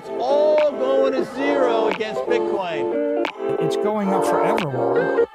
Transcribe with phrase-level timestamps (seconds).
[0.00, 3.22] It's all going to zero against Bitcoin.
[3.60, 5.26] It's going up forever, Wally.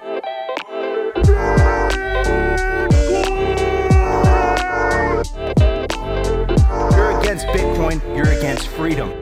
[6.96, 9.14] You're against Bitcoin, you're against freedom.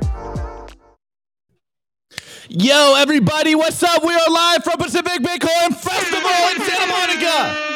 [2.48, 4.02] Yo, everybody, what's up?
[4.02, 7.73] We are live from Pacific Bitcoin Festival in Santa Monica.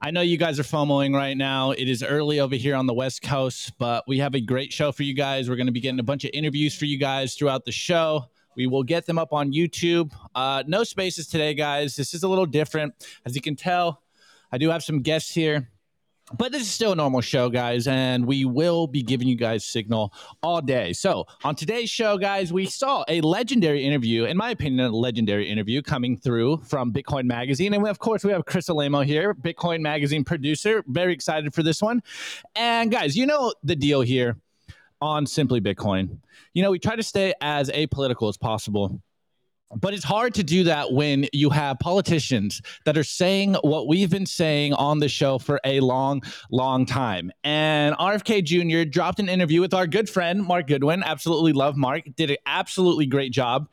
[0.00, 1.72] I know you guys are FOMOing right now.
[1.72, 4.92] It is early over here on the West Coast, but we have a great show
[4.92, 5.50] for you guys.
[5.50, 8.26] We're going to be getting a bunch of interviews for you guys throughout the show.
[8.56, 10.12] We will get them up on YouTube.
[10.36, 11.96] Uh, no spaces today, guys.
[11.96, 12.94] This is a little different.
[13.26, 14.02] As you can tell,
[14.52, 15.68] I do have some guests here.
[16.36, 19.64] But this is still a normal show, guys, and we will be giving you guys
[19.64, 20.92] signal all day.
[20.92, 25.48] So, on today's show, guys, we saw a legendary interview, in my opinion, a legendary
[25.48, 27.72] interview coming through from Bitcoin Magazine.
[27.72, 30.84] And of course, we have Chris Alamo here, Bitcoin Magazine producer.
[30.86, 32.02] Very excited for this one.
[32.54, 34.36] And, guys, you know the deal here
[35.00, 36.18] on Simply Bitcoin.
[36.52, 39.00] You know, we try to stay as apolitical as possible.
[39.74, 44.10] But it's hard to do that when you have politicians that are saying what we've
[44.10, 47.30] been saying on the show for a long, long time.
[47.44, 48.88] And RFK Jr.
[48.88, 51.02] dropped an interview with our good friend, Mark Goodwin.
[51.02, 52.04] Absolutely love Mark.
[52.16, 53.68] Did an absolutely great job.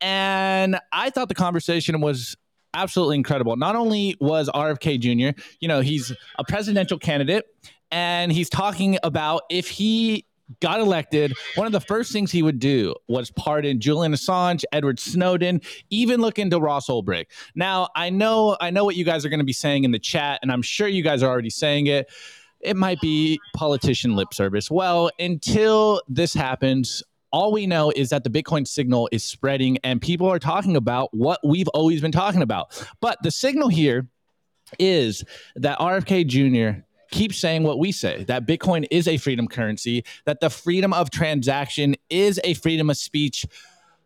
[0.00, 2.36] And I thought the conversation was
[2.72, 3.56] absolutely incredible.
[3.56, 7.46] Not only was RFK Jr., you know, he's a presidential candidate
[7.90, 10.24] and he's talking about if he
[10.60, 14.98] got elected, one of the first things he would do was pardon Julian Assange, Edward
[14.98, 17.26] Snowden, even look into Ross Ulbricht.
[17.54, 19.98] Now, I know I know what you guys are going to be saying in the
[19.98, 22.10] chat, and I'm sure you guys are already saying it.
[22.60, 24.70] It might be politician lip service.
[24.70, 30.02] Well, until this happens, all we know is that the Bitcoin signal is spreading and
[30.02, 32.86] people are talking about what we've always been talking about.
[33.00, 34.08] But the signal here
[34.78, 35.24] is
[35.56, 40.40] that RFK Jr keep saying what we say that Bitcoin is a freedom currency, that
[40.40, 43.46] the freedom of transaction is a freedom of speech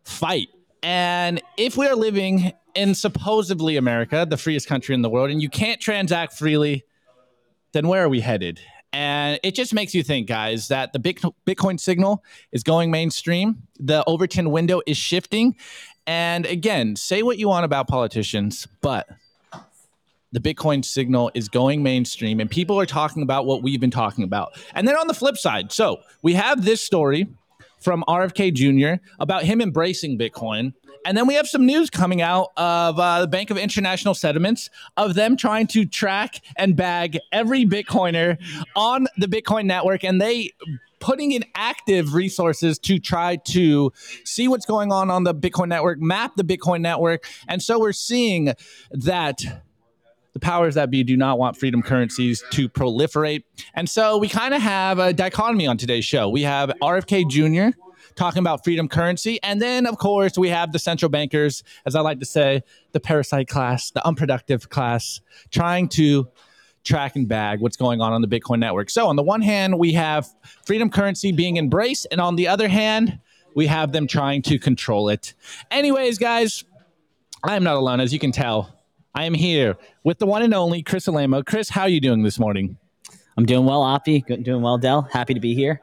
[0.03, 0.49] fight.
[0.83, 5.41] And if we are living in supposedly America, the freest country in the world, and
[5.41, 6.83] you can't transact freely,
[7.71, 8.59] then where are we headed?
[8.93, 13.63] And it just makes you think, guys, that the Bitcoin signal is going mainstream.
[13.77, 15.55] The Overton window is shifting.
[16.07, 19.09] And again, say what you want about politicians, but
[20.35, 24.23] the Bitcoin signal is going mainstream and people are talking about what we've been talking
[24.25, 24.51] about.
[24.73, 27.27] And then on the flip side, so we have this story
[27.79, 29.01] from RFK Jr.
[29.19, 30.73] about him embracing Bitcoin.
[31.05, 34.69] And then we have some news coming out of uh, the Bank of International Settlements
[34.97, 38.37] of them trying to track and bag every Bitcoiner
[38.75, 40.03] on the Bitcoin network.
[40.03, 40.51] And they
[40.99, 46.01] putting in active resources to try to see what's going on on the Bitcoin network,
[46.01, 47.29] map the Bitcoin network.
[47.47, 48.53] And so we're seeing
[48.91, 49.63] that
[50.35, 53.45] the powers that be do not want freedom currencies to proliferate.
[53.73, 56.27] And so we kind of have a dichotomy on today's show.
[56.27, 57.77] We have RFK Jr.
[58.15, 59.39] talking about freedom currency.
[59.43, 62.99] And then, of course, we have the central bankers, as I like to say, the
[62.99, 66.27] parasite class, the unproductive class, trying to
[66.83, 68.89] track and bag what's going on on the Bitcoin network.
[68.89, 70.27] So, on the one hand, we have
[70.65, 72.07] freedom currency being embraced.
[72.11, 73.19] And on the other hand,
[73.55, 75.33] we have them trying to control it.
[75.71, 76.65] Anyways, guys,
[77.41, 78.74] I'm not alone, as you can tell.
[79.15, 81.41] I am here with the one and only Chris Alamo.
[81.41, 82.77] Chris, how are you doing this morning?
[83.37, 84.43] I'm doing well, Oppie.
[84.43, 85.03] Doing well, Dell.
[85.03, 85.81] Happy to be here.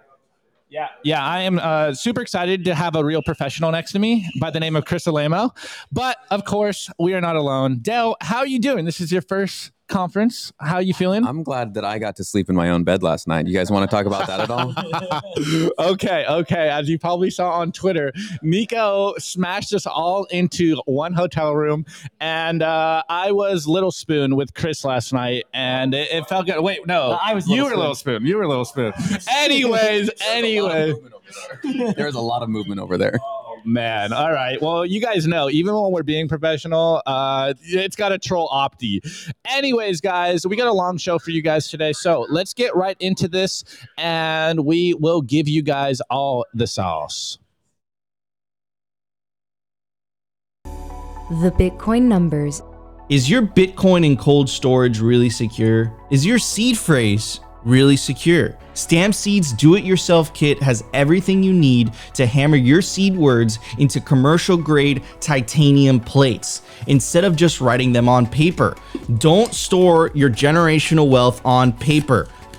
[0.69, 4.28] Yeah, yeah, I am uh, super excited to have a real professional next to me
[4.38, 5.54] by the name of Chris Alamo.
[5.91, 7.78] But of course, we are not alone.
[7.81, 8.84] Dell, how are you doing?
[8.84, 10.53] This is your first conference.
[10.58, 11.25] How are you feeling?
[11.26, 13.47] I'm glad that I got to sleep in my own bed last night.
[13.47, 14.75] You guys want to talk about that at all?
[15.92, 16.70] okay, okay.
[16.70, 18.10] As you probably saw on Twitter,
[18.42, 21.84] Nico smashed us all into one hotel room,
[22.20, 26.60] and uh, I was Little Spoon with Chris last night, and it, it felt good.
[26.60, 27.47] Wait, no, uh, I was.
[27.47, 27.78] You were spoon.
[27.78, 28.26] Little Spoon.
[28.26, 28.94] You were Little Spoon.
[29.31, 30.94] Anyways, anyway,
[31.62, 31.93] there.
[31.93, 33.19] there's a lot of movement over there
[33.64, 34.12] man.
[34.12, 34.61] All right.
[34.61, 39.00] Well, you guys know, even when we're being professional, uh, it's got to troll Opti.
[39.44, 41.93] Anyways, guys, we got a long show for you guys today.
[41.93, 43.64] So let's get right into this
[43.99, 47.38] and we will give you guys all the sauce.
[50.65, 52.62] The Bitcoin numbers.
[53.08, 55.93] Is your Bitcoin in cold storage really secure?
[56.11, 58.56] Is your seed phrase really secure.
[58.74, 63.58] Stamp Seed's do it yourself kit has everything you need to hammer your seed words
[63.78, 68.76] into commercial grade titanium plates instead of just writing them on paper.
[69.19, 72.28] Don't store your generational wealth on paper.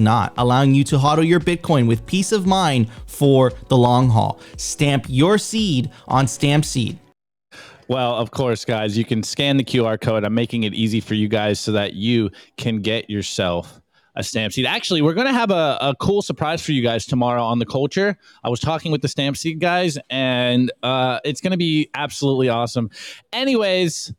[0.00, 4.40] not, allowing you to hodl your Bitcoin with peace of mind for the long haul.
[4.56, 6.98] Stamp your seed on Stamp Seed.
[7.86, 10.24] Well, of course, guys, you can scan the QR code.
[10.24, 13.80] I'm making it easy for you guys so that you can get yourself
[14.16, 14.66] a stamp seed.
[14.66, 17.66] Actually, we're going to have a, a cool surprise for you guys tomorrow on the
[17.66, 18.16] culture.
[18.42, 22.48] I was talking with the stamp seed guys, and uh, it's going to be absolutely
[22.48, 22.90] awesome.
[23.32, 24.14] Anyways,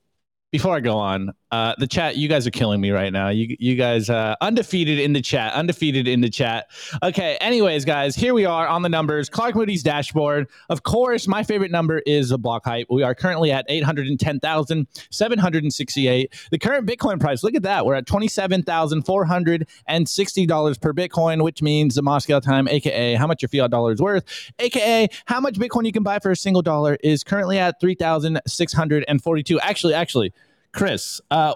[0.52, 3.30] before I go on, uh, the chat, you guys are killing me right now.
[3.30, 6.70] You you guys uh, undefeated in the chat, undefeated in the chat.
[7.02, 9.30] Okay, anyways, guys, here we are on the numbers.
[9.30, 10.50] Clark Moody's dashboard.
[10.70, 12.88] Of course, my favorite number is the block height.
[12.90, 16.34] We are currently at 810,768.
[16.52, 17.86] The current Bitcoin price, look at that.
[17.86, 23.72] We're at $27,460 per Bitcoin, which means the Moscow time, aka how much your fiat
[23.72, 24.26] dollar is worth,
[24.60, 29.60] aka how much Bitcoin you can buy for a single dollar is currently at 3,642.
[29.62, 30.34] Actually, actually,
[30.76, 31.56] Chris, uh,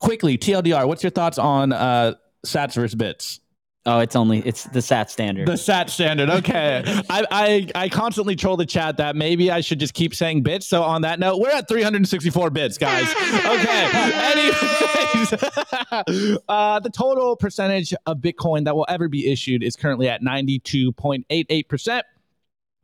[0.00, 2.14] quickly, TLDR, what's your thoughts on uh,
[2.44, 3.40] Sats versus Bits?
[3.86, 5.48] Oh, it's only it's the SAT standard.
[5.48, 6.28] The SAT standard.
[6.28, 6.82] Okay.
[7.10, 10.66] I, I I constantly troll the chat that maybe I should just keep saying bits.
[10.66, 13.08] So on that note, we're at 364 bits, guys.
[13.48, 13.90] Okay.
[13.94, 15.32] Anyways,
[16.48, 22.02] uh, the total percentage of Bitcoin that will ever be issued is currently at 92.88%.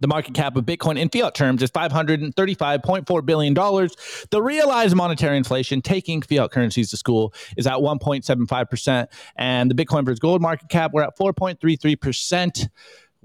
[0.04, 3.54] The market cap of Bitcoin in fiat terms is $535.4 billion.
[3.54, 9.06] The realized monetary inflation, taking fiat currencies to school, is at 1.75%.
[9.36, 12.68] And the Bitcoin versus gold market cap, we're at 4.33%,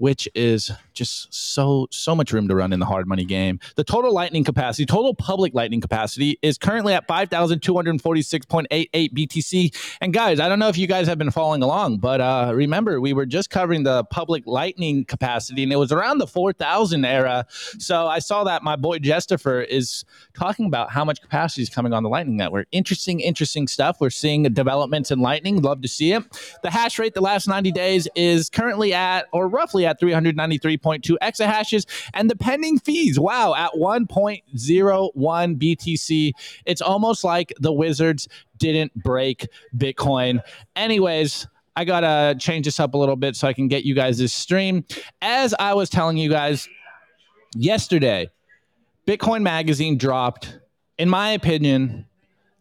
[0.00, 3.60] which is just so, so much room to run in the hard money game.
[3.76, 9.96] The total lightning capacity, total public lightning capacity, is currently at 5,246.88 BTC.
[10.00, 12.98] And guys, I don't know if you guys have been following along, but uh, remember,
[12.98, 17.44] we were just covering the public lightning capacity, and it was around the 4,000 era.
[17.50, 21.92] So I saw that my boy Jestopher is talking about how much capacity is coming
[21.92, 22.68] on the Lightning Network.
[22.72, 23.98] Interesting, interesting stuff.
[24.00, 25.60] We're seeing developments in Lightning.
[25.60, 26.24] Love to see it.
[26.62, 31.86] The hash rate the last 90 days is currently at, or roughly at 393.2 exahashes,
[32.14, 34.44] and the pending fees, wow, at 1.01
[35.14, 36.32] BTC.
[36.66, 38.28] It's almost like the Wizards
[38.58, 40.40] didn't break Bitcoin.
[40.76, 41.46] Anyways,
[41.76, 44.32] I gotta change this up a little bit so I can get you guys this
[44.32, 44.84] stream.
[45.22, 46.68] As I was telling you guys
[47.56, 48.28] yesterday,
[49.06, 50.58] Bitcoin Magazine dropped,
[50.98, 52.06] in my opinion,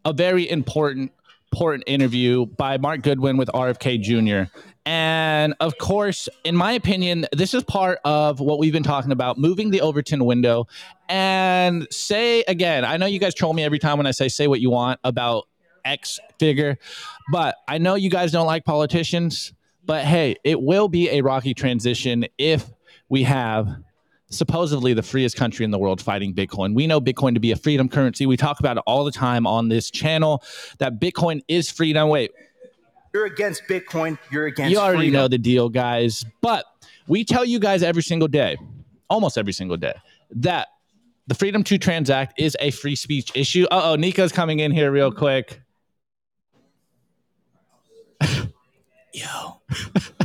[0.06, 1.12] a very important,
[1.52, 4.50] important interview by Mark Goodwin with RFK Jr.
[4.90, 9.38] And of course, in my opinion, this is part of what we've been talking about
[9.38, 10.66] moving the Overton window.
[11.08, 14.48] And say again, I know you guys troll me every time when I say say
[14.48, 15.44] what you want about
[15.86, 16.80] X figure,
[17.32, 19.54] but I know you guys don't like politicians.
[19.86, 22.68] But hey, it will be a rocky transition if
[23.10, 23.70] we have
[24.32, 26.74] supposedly the freest country in the world fighting Bitcoin.
[26.74, 28.26] We know Bitcoin to be a freedom currency.
[28.26, 30.44] We talk about it all the time on this channel
[30.80, 32.10] that Bitcoin is freedom.
[32.10, 32.32] Wait,
[33.14, 34.18] You're against Bitcoin.
[34.32, 35.14] You're against you already freedom.
[35.14, 36.26] know the deal, guys.
[36.42, 36.66] But
[37.08, 38.58] we tell you guys every single day,
[39.10, 39.96] almost every single day,
[40.32, 40.68] that
[41.28, 43.66] the freedom to transact is a free speech issue.
[43.72, 45.62] Uh oh, Nico's coming in here real quick.
[49.14, 49.62] Yo.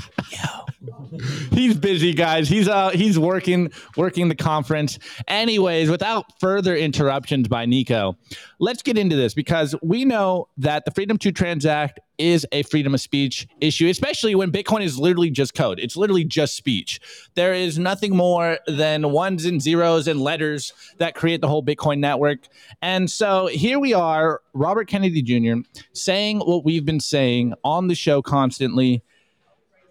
[1.52, 2.49] He's busy, guys.
[2.49, 4.99] He's uh he's working working the conference.
[5.28, 8.16] Anyways, without further interruptions by Nico,
[8.59, 12.94] let's get into this because we know that the freedom to transact is a freedom
[12.94, 15.80] of speech issue, especially when Bitcoin is literally just code.
[15.80, 17.00] It's literally just speech.
[17.35, 21.99] There is nothing more than ones and zeros and letters that create the whole Bitcoin
[21.99, 22.40] network.
[22.80, 27.94] And so here we are, Robert Kennedy Jr., saying what we've been saying on the
[27.94, 29.02] show constantly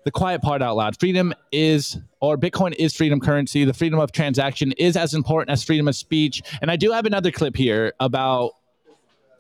[0.03, 0.99] the quiet part out loud.
[0.99, 3.65] Freedom is, or Bitcoin is freedom currency.
[3.65, 6.41] The freedom of transaction is as important as freedom of speech.
[6.61, 8.51] And I do have another clip here about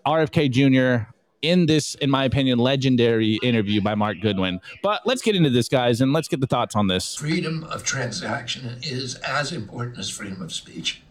[0.05, 1.09] RFK Jr.
[1.41, 4.59] in this, in my opinion, legendary interview by Mark Goodwin.
[4.81, 7.15] But let's get into this, guys, and let's get the thoughts on this.
[7.15, 11.01] freedom of transaction is as important as freedom of speech.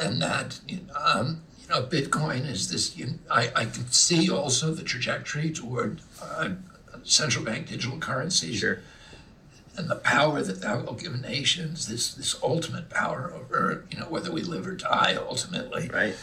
[0.00, 0.60] And that,
[1.00, 6.00] um, you know, Bitcoin is this, you I, I can see also the trajectory toward
[6.20, 6.50] uh,
[7.04, 8.54] central bank digital currency.
[8.54, 8.80] Sure.
[9.76, 14.06] And the power that that will give nations, this, this ultimate power over, you know,
[14.06, 15.88] whether we live or die ultimately.
[15.92, 16.14] Right.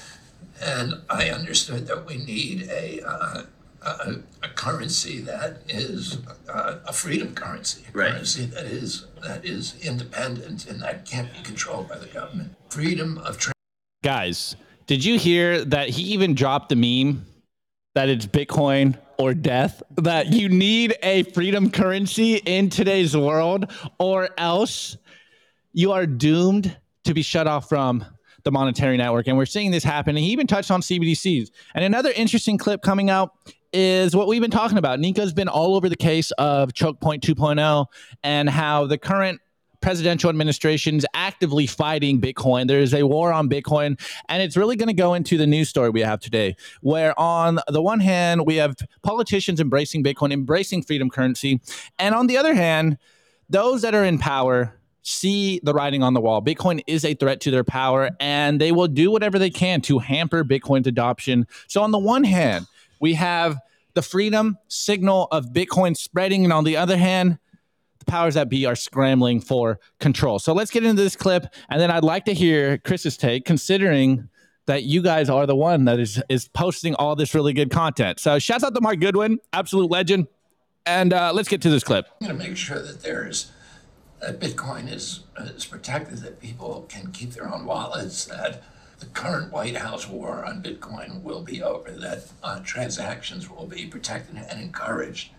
[0.62, 3.44] And I understood that we need a, uh,
[3.82, 8.12] a, a currency that is uh, a freedom currency, a Right.
[8.12, 12.56] currency that is that is independent and that can't be controlled by the government.
[12.70, 13.54] Freedom of trade.
[14.04, 14.56] Guys,
[14.88, 17.26] did you hear that he even dropped the meme
[17.96, 19.84] that it's Bitcoin or death?
[19.98, 24.98] That you need a freedom currency in today's world, or else
[25.74, 28.04] you are doomed to be shut off from
[28.44, 29.28] the monetary network.
[29.28, 30.16] And we're seeing this happen.
[30.16, 31.50] And he even touched on CBDCs.
[31.76, 33.32] And another interesting clip coming out
[33.72, 35.00] is what we've been talking about.
[35.00, 37.86] Nico's been all over the case of Choke Point 2.0
[38.24, 39.40] and how the current
[39.82, 42.68] presidential administrations actively fighting Bitcoin.
[42.68, 45.70] There is a war on Bitcoin, and it's really going to go into the news
[45.70, 50.84] story we have today, where on the one hand, we have politicians embracing Bitcoin, embracing
[50.84, 51.60] freedom currency,
[52.00, 52.98] and on the other hand,
[53.50, 56.42] those that are in power see the writing on the wall.
[56.42, 60.00] Bitcoin is a threat to their power, and they will do whatever they can to
[60.00, 61.48] hamper Bitcoin's adoption.
[61.68, 62.68] So, on the one hand,
[63.00, 63.58] we have
[63.94, 67.40] the freedom signal of Bitcoin spreading, and on the other hand,
[68.02, 70.40] the powers that be are scrambling for control.
[70.40, 74.28] So let's get into this clip, and then I'd like to hear Chris's take, considering
[74.66, 78.20] that you guys are the one that is is posting all this really good content.
[78.20, 80.28] So shouts out to Mark Goodwin, absolute legend,
[80.86, 82.06] and uh, let's get to this clip.
[82.20, 83.52] I'm going to make sure that there's
[84.20, 88.64] that Bitcoin is is protected, that people can keep their own wallets, that
[89.00, 93.88] the current White House war on Bitcoin will be over, that uh, transactions will be
[93.88, 95.32] protected and encouraged.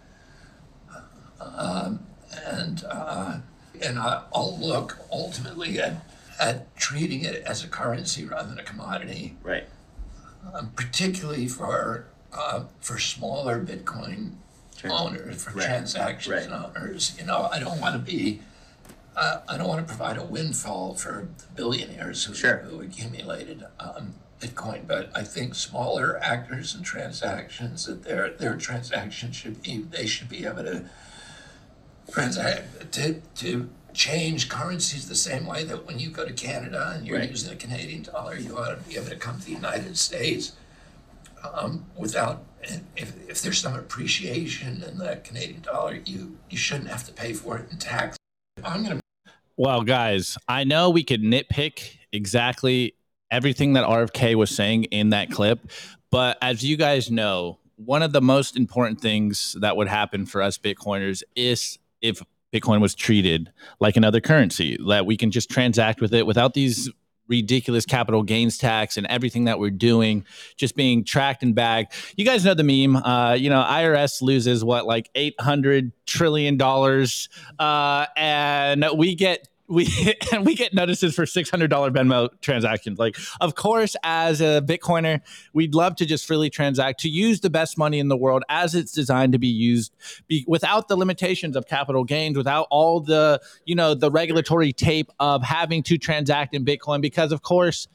[1.40, 2.06] Um,
[2.46, 3.38] and uh,
[3.80, 6.04] and I- I'll look ultimately at
[6.40, 9.68] at treating it as a currency rather than a commodity Right.
[10.52, 14.32] um, particularly for uh, for smaller Bitcoin
[14.84, 15.66] owners, for Right.
[15.66, 16.50] transactions Right.
[16.76, 17.12] owners.
[17.18, 18.40] You know, I don't want to be.
[19.14, 22.58] Uh, I don't want to provide a windfall for the billionaires who, Sure.
[22.60, 29.36] who accumulated um, Bitcoin, but I think smaller actors and transactions that their their transactions
[29.36, 30.86] should be they should be able to
[32.12, 37.06] transact to to change currencies the same way that when you go to Canada and
[37.06, 37.28] you're Right.
[37.30, 40.52] using a Canadian dollar, you ought to be able to come to the United States
[41.52, 46.88] um, without and if, if there's some appreciation in the Canadian dollar, you you shouldn't
[46.88, 48.16] have to pay for it in tax.
[48.64, 49.02] I'm going to
[49.56, 52.94] Well, guys, I know we could nitpick exactly
[53.30, 55.70] everything that RFK was saying in that clip,
[56.10, 60.40] but as you guys know, one of the most important things that would happen for
[60.40, 66.00] us Bitcoiners is if Bitcoin was treated like another currency, that we can just transact
[66.00, 66.90] with it without these
[67.28, 70.24] ridiculous capital gains tax and everything that we're doing
[70.56, 71.92] just being tracked and bagged.
[72.16, 72.96] You guys know the meme.
[72.96, 77.28] Uh, you know, IRS loses what like eight hundred trillion dollars,
[77.58, 82.98] uh, and we get we and we get notices for six hundred dollar Venmo transactions.
[82.98, 85.20] Like, of course, as a Bitcoiner,
[85.52, 88.74] we'd love to just freely transact to use the best money in the world as
[88.74, 89.94] it's designed to be used,
[90.26, 95.10] be, without the limitations of capital gains, without all the you know the regulatory tape
[95.18, 97.00] of having to transact in Bitcoin.
[97.00, 97.88] Because of course,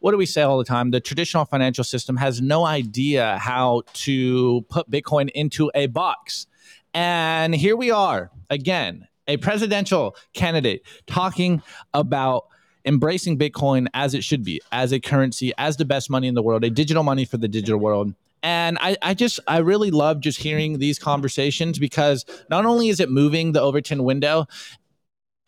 [0.00, 0.90] what do we say all the time?
[0.90, 6.46] The traditional financial system has no idea how to put Bitcoin into a box.
[6.94, 11.62] And here we are again, a presidential candidate talking
[11.94, 12.46] about
[12.84, 16.42] embracing Bitcoin as it should be, as a currency, as the best money in the
[16.42, 18.14] world, a digital money for the digital world.
[18.42, 23.00] And I, I just, I really love just hearing these conversations because not only is
[23.00, 24.46] it moving the Overton window,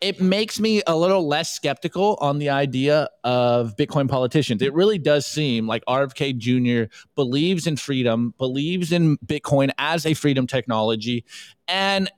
[0.01, 4.61] it makes me a little less skeptical on the idea of Bitcoin politicians.
[4.61, 6.93] It really does seem like RFK Jr.
[7.15, 11.25] believes in freedom, believes in Bitcoin as a freedom technology.
[11.67, 12.09] And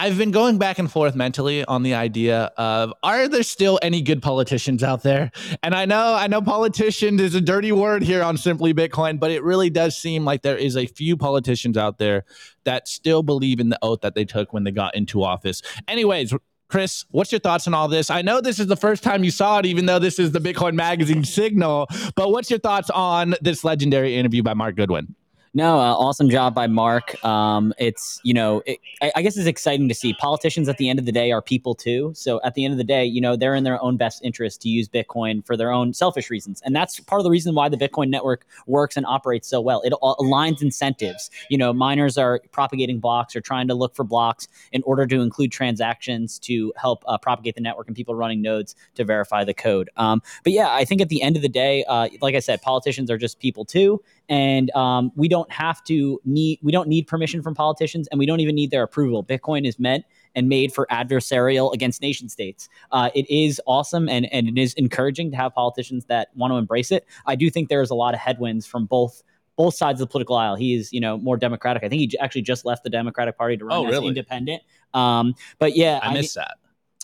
[0.00, 4.00] I've been going back and forth mentally on the idea of are there still any
[4.00, 5.30] good politicians out there?
[5.62, 9.30] And I know I know politicians is a dirty word here on Simply Bitcoin, but
[9.30, 12.24] it really does seem like there is a few politicians out there
[12.64, 15.60] that still believe in the oath that they took when they got into office.
[15.86, 16.32] Anyways,
[16.68, 18.08] Chris, what's your thoughts on all this?
[18.08, 20.38] I know this is the first time you saw it, even though this is the
[20.38, 21.88] Bitcoin Magazine signal.
[22.14, 25.14] But what's your thoughts on this legendary interview by Mark Goodwin?
[25.52, 27.22] No, uh, awesome job by Mark.
[27.24, 30.88] Um, it's you know, it, I, I guess it's exciting to see politicians at the
[30.88, 32.12] end of the day are people too.
[32.14, 34.62] So at the end of the day, you know, they're in their own best interest
[34.62, 37.68] to use Bitcoin for their own selfish reasons, and that's part of the reason why
[37.68, 39.80] the Bitcoin network works and operates so well.
[39.80, 41.32] It al- aligns incentives.
[41.48, 45.20] You know, miners are propagating blocks or trying to look for blocks in order to
[45.20, 49.54] include transactions to help uh, propagate the network and people running nodes to verify the
[49.54, 49.90] code.
[49.96, 52.62] Um, but yeah, I think at the end of the day, uh, like I said,
[52.62, 54.00] politicians are just people too,
[54.30, 58.24] and um, we don't have to need we don't need permission from politicians, and we
[58.24, 59.22] don't even need their approval.
[59.22, 62.68] Bitcoin is meant and made for adversarial against nation states.
[62.92, 66.56] Uh, it is awesome and and it is encouraging to have politicians that want to
[66.56, 67.04] embrace it.
[67.26, 69.22] I do think there is a lot of headwinds from both
[69.56, 70.54] both sides of the political aisle.
[70.56, 71.82] He is, you know, more Democratic.
[71.82, 74.08] I think he j- actually just left the Democratic Party to run Oh, as really?
[74.08, 74.62] independent.
[74.94, 76.54] Um, but yeah, I mean- that.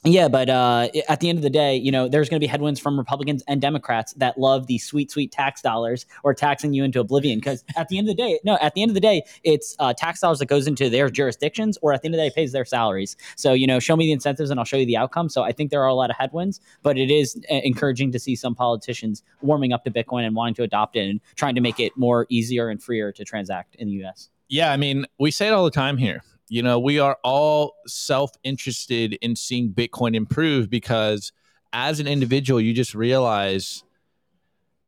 [0.04, 2.46] Yeah, but uh, at the end of the day, you know, there's going to be
[2.46, 6.84] headwinds from Republicans and Democrats that love these sweet, sweet tax dollars or taxing you
[6.84, 7.38] into oblivion.
[7.38, 9.74] Because at the end of the day, no, at the end of the day, it's
[9.78, 12.34] uh, tax dollars that goes into their jurisdictions, or at the end of the day,
[12.34, 13.16] pays their salaries.
[13.36, 15.28] So you know, show me the incentives and I'll show you the outcome.
[15.28, 18.18] So I think there are a lot of headwinds, but it is uh, encouraging to
[18.18, 21.60] see some politicians warming up to Bitcoin and wanting to adopt it and trying to
[21.60, 24.28] make it more easier and freer to transact in the U.S.
[24.48, 26.22] Yeah, I mean, we say it all the time here.
[26.48, 31.32] You know, we are all self interested in seeing Bitcoin improve because
[31.72, 33.82] as an individual, you just realize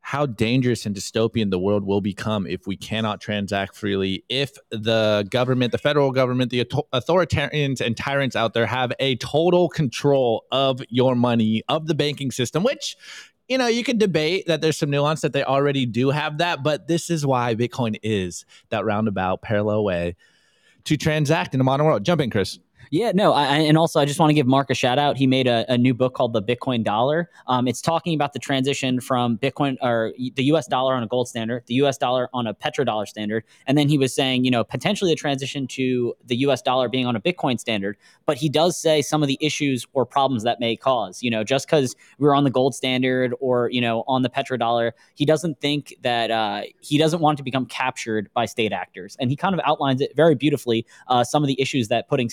[0.01, 4.25] how dangerous and dystopian the world will become if we cannot transact freely.
[4.29, 9.17] If the government, the federal government, the author- authoritarians and tyrants out there have a
[9.17, 12.97] total control of your money, of the banking system, which
[13.49, 16.63] you know, you can debate that there's some nuance that they already do have that,
[16.63, 20.17] but this is why Bitcoin is that roundabout parallel way
[20.89, 22.03] to transact in the modern world.
[22.05, 22.59] Jump in, Chris.
[22.91, 25.17] Yeah, no, I, and also I just want to give Mark a shout out.
[25.17, 27.29] He made a, a new book called The Bitcoin Dollar.
[27.47, 30.67] Um, it's talking about the transition from Bitcoin or the U.S.
[30.67, 31.99] dollar on a gold standard, the U.S.
[31.99, 35.67] dollar on a petrodollar standard, and then he was saying, you know, potentially the transition
[35.69, 36.63] to the U.S.
[36.63, 37.97] dollar being on a Bitcoin standard.
[38.25, 41.23] But he does say some of the issues or problems that may cause.
[41.23, 44.93] You know, just because we're on the gold standard or you know on the petrodollar,
[45.15, 49.31] he doesn't think that uh, he doesn't want to become captured by state actors, and
[49.31, 52.31] he kind of outlines it very beautifully uh, some of the issues that putting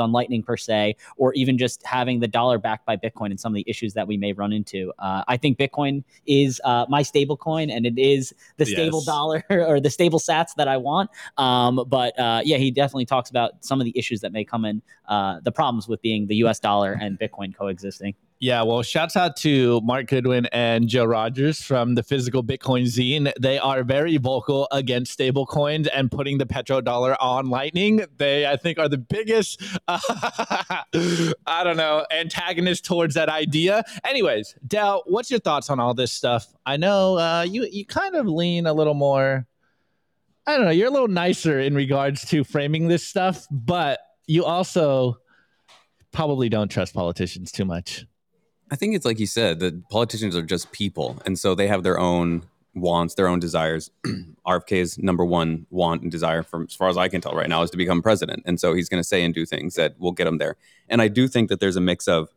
[0.00, 3.52] on Lightning per se, or even just having the dollar backed by Bitcoin and some
[3.52, 4.92] of the issues that we may run into.
[4.98, 9.06] Uh, I think Bitcoin is uh, my stablecoin and it is the stable Yes.
[9.06, 11.10] dollar or the stable sats that I want.
[11.36, 14.64] Um, but uh, yeah, he definitely talks about some of the issues that may come
[14.64, 18.14] in, uh, the problems with being the US dollar and Bitcoin coexisting.
[18.44, 23.32] Yeah, well, shouts out to Mark Goodwin and Joe Rogers from the Physical Bitcoin Zine.
[23.40, 28.04] They are very vocal against stablecoins and putting the petrodollar on Lightning.
[28.18, 30.84] They, I think, are the biggest, I
[31.64, 33.82] don't know, antagonist towards that idea.
[34.04, 36.46] Anyways, Dell, what's your thoughts on all this stuff?
[36.66, 39.46] I know uh, you you kind of lean a little more.
[40.46, 40.70] I don't know.
[40.70, 45.16] You're a little nicer in regards to framing this stuff, but you also
[46.12, 48.04] probably don't trust politicians too much.
[48.74, 51.84] I think it's like you said that politicians are just people, and so they have
[51.84, 52.42] their own
[52.74, 53.92] wants, their own desires.
[54.48, 57.62] RFK's number one want and desire, from as far as I can tell right now,
[57.62, 60.10] is to become president, and so he's going to say and do things that will
[60.10, 60.56] get him there.
[60.88, 62.30] And I do think that there's a mix of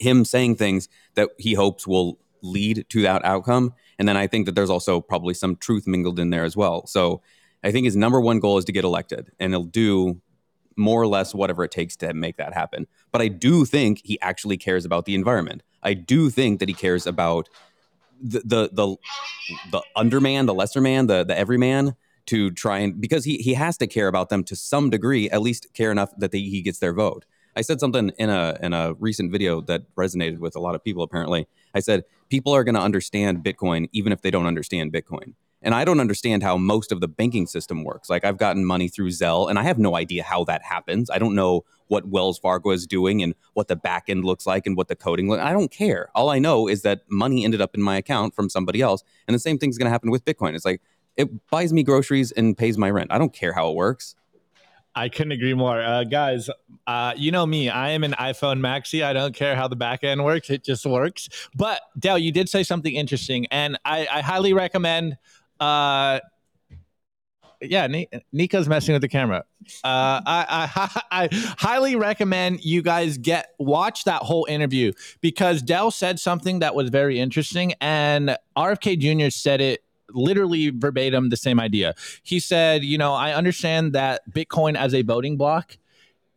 [0.00, 4.46] him saying things that he hopes will lead to that outcome, and then I think
[4.46, 6.88] that there's also probably some truth mingled in there as well.
[6.88, 7.22] So
[7.62, 10.20] I think his number one goal is to get elected, and he'll do
[10.76, 12.86] more or less whatever it takes to make that happen.
[13.12, 15.62] But I do think he actually cares about the environment.
[15.82, 17.48] I do think that he cares about
[18.20, 18.96] the the the,
[19.70, 21.94] the underman, the lesser man, the the everyman
[22.26, 25.42] to try and because he he has to care about them to some degree, at
[25.42, 27.24] least care enough that they, he gets their vote.
[27.56, 30.82] I said something in a in a recent video that resonated with a lot of
[30.82, 31.02] people.
[31.02, 35.34] Apparently, I said people are going to understand Bitcoin even if they don't understand Bitcoin.
[35.64, 38.08] And I don't understand how most of the banking system works.
[38.08, 41.10] Like I've gotten money through Zelle, and I have no idea how that happens.
[41.10, 44.66] I don't know what Wells Fargo is doing and what the back end looks like
[44.66, 45.42] and what the coding looks.
[45.42, 46.10] I don't care.
[46.14, 49.34] All I know is that money ended up in my account from somebody else, and
[49.34, 50.54] the same thing's going to happen with Bitcoin.
[50.54, 50.80] It's like
[51.16, 53.10] it buys me groceries and pays my rent.
[53.10, 54.16] I don't care how it works.
[54.96, 55.80] I couldn't agree more.
[55.80, 56.48] Uh, guys,
[56.86, 57.68] uh, you know me.
[57.68, 59.02] I am an iPhone maxi.
[59.02, 60.50] I don't care how the back end works.
[60.50, 61.28] It just works.
[61.54, 65.16] But Dell, you did say something interesting, and I, I highly recommend.
[65.60, 66.20] Uh,
[67.60, 67.88] yeah,
[68.32, 69.44] Nika's messing with the camera.
[69.82, 75.90] Uh, I, I, I highly recommend you guys get watch that whole interview because Dell
[75.90, 79.30] said something that was very interesting, and RFK Jr.
[79.30, 81.94] said it literally verbatim the same idea.
[82.22, 85.78] He said, you know, I understand that Bitcoin as a voting block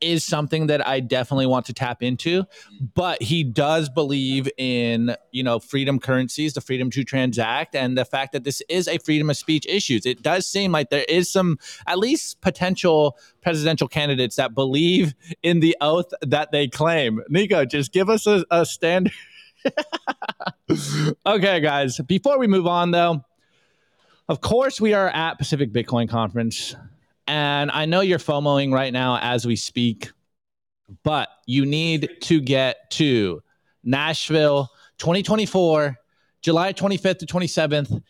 [0.01, 2.45] is something that I definitely want to tap into,
[2.93, 8.05] but he does believe in, you know, freedom currencies, the freedom to transact, and the
[8.05, 10.05] fact that this is a freedom of speech issues.
[10.05, 15.59] It does seem like there is some, at least potential presidential candidates that believe in
[15.59, 17.21] the oath that they claim.
[17.29, 19.13] Nico, just give us a, a standard.
[21.25, 23.23] okay, guys, before we move on, though,
[24.29, 26.75] of course, we are at Pacific Bitcoin Conference.
[27.27, 30.11] And I know you're FOMOing right now as we speak,
[31.03, 33.41] but you need to get to
[33.83, 35.97] Nashville 2024,
[36.41, 38.01] July 25th to 27th,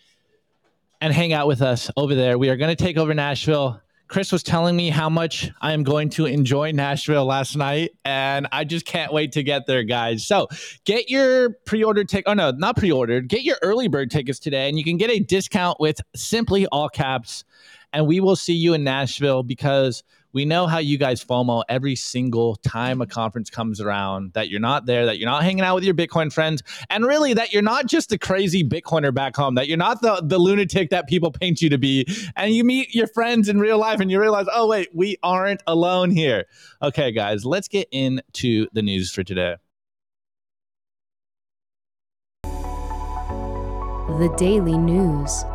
[1.02, 2.38] and hang out with us over there.
[2.38, 3.82] We are going to take over Nashville.
[4.08, 8.48] Chris was telling me how much I am going to enjoy Nashville last night, and
[8.52, 10.26] I just can't wait to get there, guys.
[10.26, 10.48] So
[10.86, 12.26] get your pre-ordered ticket.
[12.28, 13.28] Oh no, not pre-ordered.
[13.28, 16.88] Get your early bird tickets today, and you can get a discount with simply all
[16.88, 17.44] caps.
[17.94, 21.96] And we will see you in Nashville because we know how you guys FOMO every
[21.96, 25.74] single time a conference comes around that you're not there, that you're not hanging out
[25.74, 29.56] with your Bitcoin friends, and really that you're not just a crazy Bitcoiner back home,
[29.56, 32.06] that you're not the, the lunatic that people paint you to be.
[32.36, 35.64] And you meet your friends in real life and you realize, oh, wait, we aren't
[35.66, 36.46] alone here.
[36.84, 39.56] Okay, guys, let's get into the news for today.
[42.44, 45.46] The Daily News.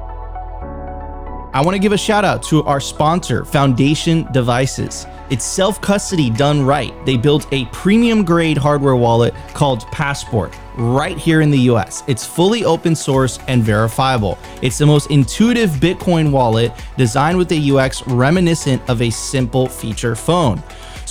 [1.54, 5.06] I want to give a shout out to our sponsor, Foundation Devices.
[5.28, 6.94] It's self custody done right.
[7.04, 12.04] They built a premium grade hardware wallet called Passport right here in the US.
[12.06, 14.38] It's fully open source and verifiable.
[14.62, 20.16] It's the most intuitive Bitcoin wallet designed with a UX reminiscent of a simple feature
[20.16, 20.62] phone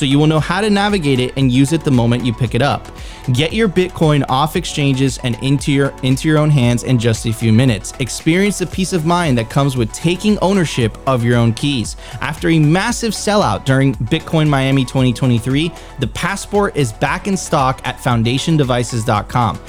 [0.01, 2.55] so you will know how to navigate it and use it the moment you pick
[2.55, 2.87] it up.
[3.33, 7.31] Get your Bitcoin off exchanges and into your into your own hands in just a
[7.31, 7.93] few minutes.
[7.99, 11.97] Experience the peace of mind that comes with taking ownership of your own keys.
[12.19, 17.97] After a massive sellout during Bitcoin Miami 2023, the passport is back in stock at
[17.97, 19.59] foundationdevices.com.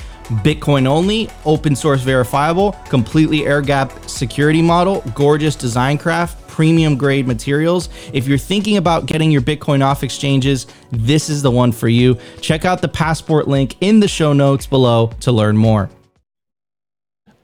[0.41, 7.27] Bitcoin only, open source verifiable, completely air gap security model, gorgeous design craft, premium grade
[7.27, 7.89] materials.
[8.13, 12.19] If you're thinking about getting your Bitcoin off exchanges, this is the one for you.
[12.43, 15.89] Check out the passport link in the show notes below to learn more.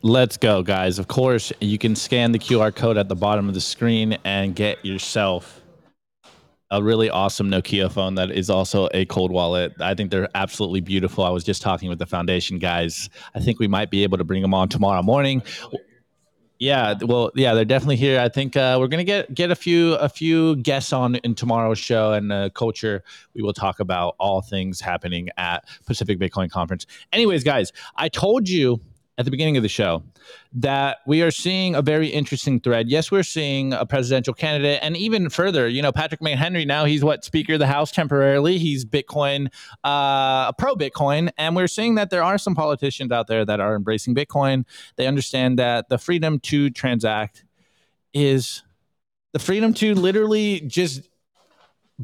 [0.02, 0.98] Let's go, guys.
[0.98, 4.54] Of course, you can scan the QR code at the bottom of the screen and
[4.54, 5.62] get yourself
[6.70, 9.72] a really awesome Nokia phone that is also a cold wallet.
[9.80, 11.24] I think they're absolutely beautiful.
[11.24, 13.08] I was just talking with the foundation guys.
[13.34, 15.42] I think we might be able to bring them on tomorrow morning.
[16.58, 18.18] Yeah, well, yeah, they're definitely here.
[18.18, 21.78] I think uh, we're gonna get get a few a few guests on in tomorrow's
[21.78, 23.04] show and uh, culture.
[23.34, 26.84] We will talk about all things happening at Pacific Bitcoin Conference.
[27.12, 28.80] Anyways, guys, I told you
[29.18, 30.02] at the beginning of the show
[30.52, 32.88] that we are seeing a very interesting thread.
[32.88, 37.04] Yes, we're seeing a presidential candidate, and even further, you know, Patrick McHenry now he's
[37.04, 38.58] what Speaker of the House temporarily.
[38.58, 39.48] He's Bitcoin,
[39.82, 43.74] uh, pro Bitcoin, and we're seeing that there are some politicians out there that are
[43.74, 44.64] embracing Bitcoin.
[44.96, 47.44] They understand that the freedom to transact
[48.14, 48.62] is
[49.32, 51.08] the freedom to literally just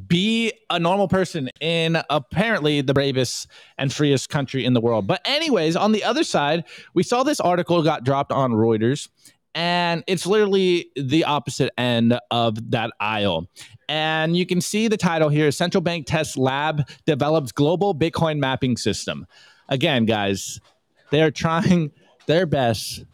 [0.08, 3.46] be a normal person in apparently the bravest
[3.78, 5.06] and freest country in the world.
[5.06, 9.08] But, anyways, on the other side, we saw this article got dropped on Reuters,
[9.54, 13.48] and it's literally the opposite end of that aisle.
[13.88, 18.76] And you can see the title here Central Bank Test Lab develops global Bitcoin mapping
[18.76, 19.26] system.
[19.68, 20.60] Again, guys,
[21.10, 21.92] they're trying
[22.26, 23.04] their best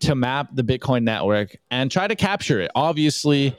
[0.00, 2.70] to map the Bitcoin network and try to capture it.
[2.74, 3.56] Obviously,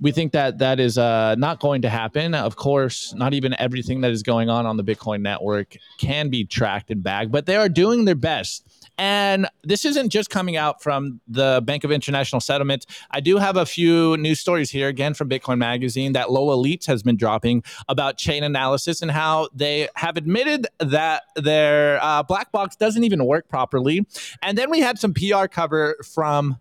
[0.00, 2.34] we think that that is uh, not going to happen.
[2.34, 6.44] Of course, not even everything that is going on on the Bitcoin network can be
[6.44, 8.64] tracked and bagged, but they are doing their best.
[8.98, 12.86] And this isn't just coming out from the Bank of International Settlements.
[13.10, 16.86] I do have a few news stories here, again from Bitcoin Magazine, that Lola Leeds
[16.86, 22.76] has been dropping about Chainalysis and how they have admitted that their uh, black box
[22.76, 24.06] doesn't even work properly.
[24.42, 26.58] And then we had some PR cover from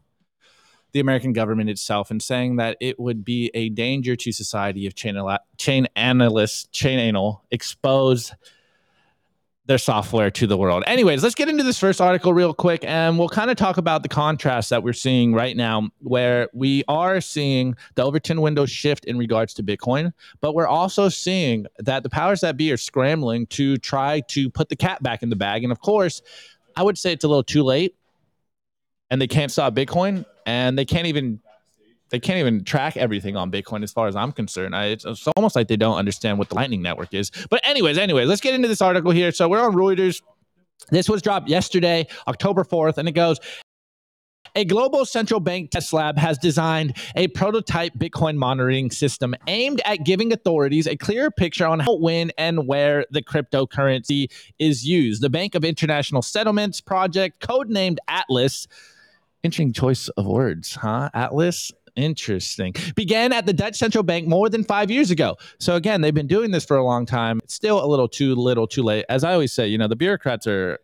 [0.95, 4.95] the American government itself and saying that it would be a danger to society if
[4.95, 5.21] chain,
[5.57, 8.33] chain analysts, chain anal, expose
[9.65, 10.85] their software to the world.
[10.87, 14.03] Anyways, let's get into this first article real quick and we'll kind of talk about
[14.03, 19.03] the contrast that we're seeing right now where we are seeing the Overton window shift
[19.03, 23.47] in regards to Bitcoin, but we're also seeing that the powers that be are scrambling
[23.47, 25.63] to try to put the cat back in the bag.
[25.63, 26.21] And of course,
[26.77, 27.95] I would say it's a little too late
[29.09, 31.39] and they can't stop Bitcoin and they can't even
[32.09, 34.75] they can't even track everything on Bitcoin as far as I'm concerned.
[34.75, 37.31] I, it's, it's, almost like they don't understand what the Lightning Network is.
[37.49, 39.31] But anyways, anyway, let's get into this article here.
[39.31, 40.21] So we're on Reuters.
[40.91, 43.39] This was dropped yesterday, October 4th, and it goes.
[44.57, 50.05] A global central bank test lab has designed a prototype Bitcoin monitoring system aimed at
[50.05, 55.21] giving authorities a clearer picture on how, when, and where the cryptocurrency is used.
[55.21, 58.69] The Bank of International Settlements project, codenamed Atlas,
[59.45, 61.11] Interesting choice of words, huh?
[61.13, 61.71] Atlas.
[61.95, 62.73] Interesting.
[62.95, 65.37] Began at the Dutch Central Bank more than five years ago.
[65.59, 67.39] So again, they've been doing this for a long time.
[67.43, 69.05] It's still a little too little, too late.
[69.07, 70.79] As I always say, you know, the bureaucrats are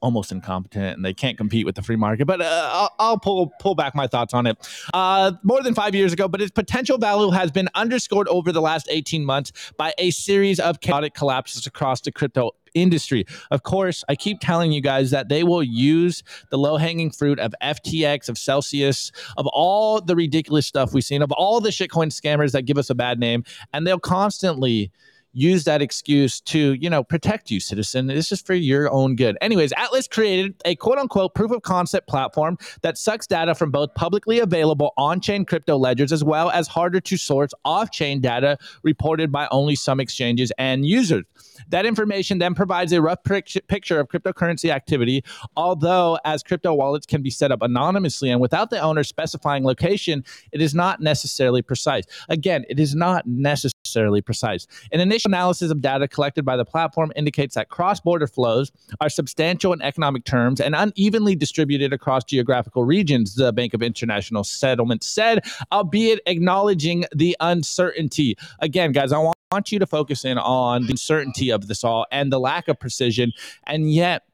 [0.00, 2.26] almost incompetent and they can't compete with the free market.
[2.26, 4.56] But uh, I'll, I'll, pull pull back my thoughts on it.
[4.94, 8.62] Uh, more than five years ago, but its potential value has been underscored over the
[8.62, 13.24] last 18 months by a series of chaotic collapses across the crypto industry.
[13.50, 17.40] Of course, I keep telling you guys that they will use the low hanging fruit
[17.40, 22.08] of FTX, of Celsius, of all the ridiculous stuff we've seen, of all the shitcoin
[22.08, 24.90] scammers that give us a bad name, and they'll constantly
[25.36, 28.06] use that excuse to, you know, protect you, citizen.
[28.06, 29.36] This is for your own good.
[29.42, 33.92] Anyways, Atlas created a quote unquote proof of concept platform that sucks data from both
[33.94, 38.56] publicly available on chain crypto ledgers as well as harder to source off chain data
[38.82, 41.24] reported by only some exchanges and users.
[41.68, 45.22] That information then provides a rough picture of cryptocurrency activity,
[45.54, 50.24] although as crypto wallets can be set up anonymously and without the owner specifying location,
[50.52, 52.04] it is not necessarily precise.
[52.30, 54.66] Again, it is not necessarily precise.
[54.92, 59.10] An initial analysis of data collected by the platform indicates that cross border flows are
[59.10, 65.06] substantial in economic terms and unevenly distributed across geographical regions, the Bank of International Settlements
[65.06, 68.36] said, albeit acknowledging the uncertainty.
[68.60, 72.04] Again, guys, I want want you to focus in on the uncertainty of this all
[72.10, 73.32] and the lack of precision.
[73.64, 74.24] And yet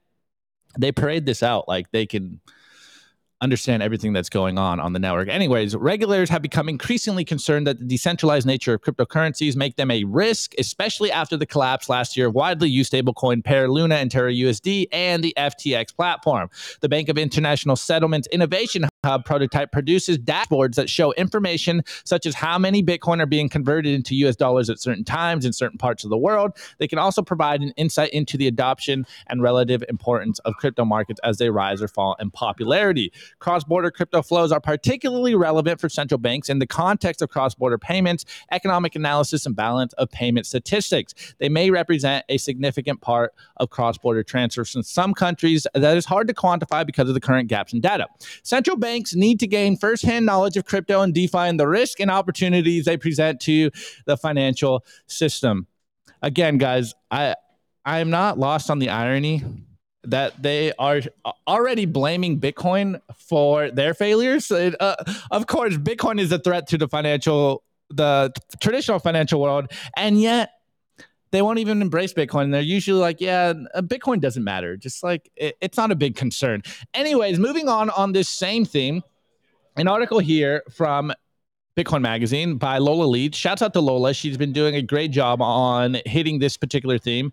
[0.79, 2.41] they parade this out like they can
[3.43, 5.29] understand everything that's going on on the network.
[5.29, 10.05] Anyways, regulators have become increasingly concerned that the decentralized nature of cryptocurrencies make them a
[10.05, 14.33] risk, especially after the collapse last year of widely used stablecoin pair Luna and Terra
[14.33, 16.49] USD and the FTX platform.
[16.81, 22.37] The Bank of International Settlements Innovation Hub prototype produces dashboards that show information such as
[22.37, 26.05] how many Bitcoin are being converted into US dollars at certain times in certain parts
[26.05, 26.53] of the world.
[26.79, 31.19] They can also provide an insight into the adoption and relative importance of crypto markets
[31.25, 33.13] as they rise or fall in popularity.
[33.41, 37.57] Cross border crypto flows are particularly relevant for central banks in the context of cross
[37.57, 41.35] border payments, economic analysis, and balance of payment statistics.
[41.41, 46.05] They may represent a significant part of cross border transfers in some countries that is
[46.05, 48.07] hard to quantify because of the current gaps in data.
[48.45, 51.99] Central banks banks need to gain firsthand knowledge of crypto and DeFi and the risk
[51.99, 53.71] and opportunities they present to
[54.05, 55.67] the financial system.
[56.21, 57.37] Again, guys, I
[57.85, 59.43] I am not lost on the irony
[60.05, 61.01] that they are
[61.49, 64.51] already blaming Bitcoin for their failures.
[64.51, 64.97] It, uh,
[65.31, 70.51] of course, Bitcoin is a threat to the financial, the traditional financial world, and yet
[71.33, 72.53] they won't even embrace Bitcoin.
[72.53, 74.77] They're usually like, yeah, uh, Bitcoin doesn't matter.
[74.77, 76.63] Just like it, it's not a big concern.
[76.95, 79.03] Anyways, moving on on this same theme,
[79.77, 81.13] an article here from
[81.75, 83.37] Bitcoin Magazine by Lola Leeds.
[83.39, 84.13] Shouts out to Lola.
[84.13, 87.33] She's been doing a great job on hitting this particular theme.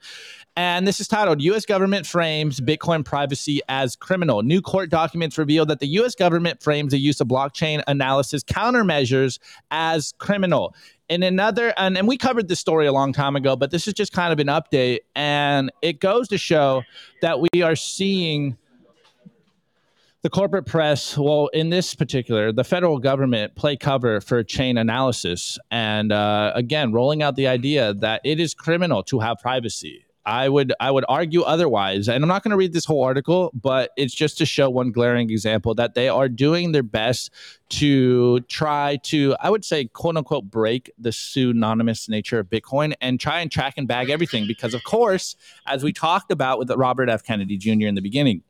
[0.56, 1.66] And this is titled U.S.
[1.66, 4.42] Government Frames Bitcoin Privacy as Criminal.
[4.42, 6.16] New court documents reveal that the U.S.
[6.16, 9.40] government frames the use of blockchain analysis countermeasures
[9.72, 10.74] as criminal
[11.10, 13.94] in another and, and we covered this story a long time ago but this is
[13.94, 15.00] just kind of an update.
[15.16, 16.84] And it goes to show
[17.22, 18.58] that we are seeing
[20.22, 25.58] the corporate press well in this particular the federal government play cover for Chainalysis.
[25.72, 30.48] And uh, again rolling out the idea that it is criminal to have privacy I
[30.48, 32.08] would I would argue otherwise.
[32.08, 34.92] And I'm not going to read this whole article, but it's just to show one
[34.92, 37.32] glaring example that they are doing their best
[37.70, 43.20] to try to I would say quote unquote break the pseudonymous nature of Bitcoin and
[43.20, 47.10] try and track and bag everything because of course, as we talked about with Robert
[47.10, 47.88] F Kennedy Jr.
[47.88, 48.44] in the beginning,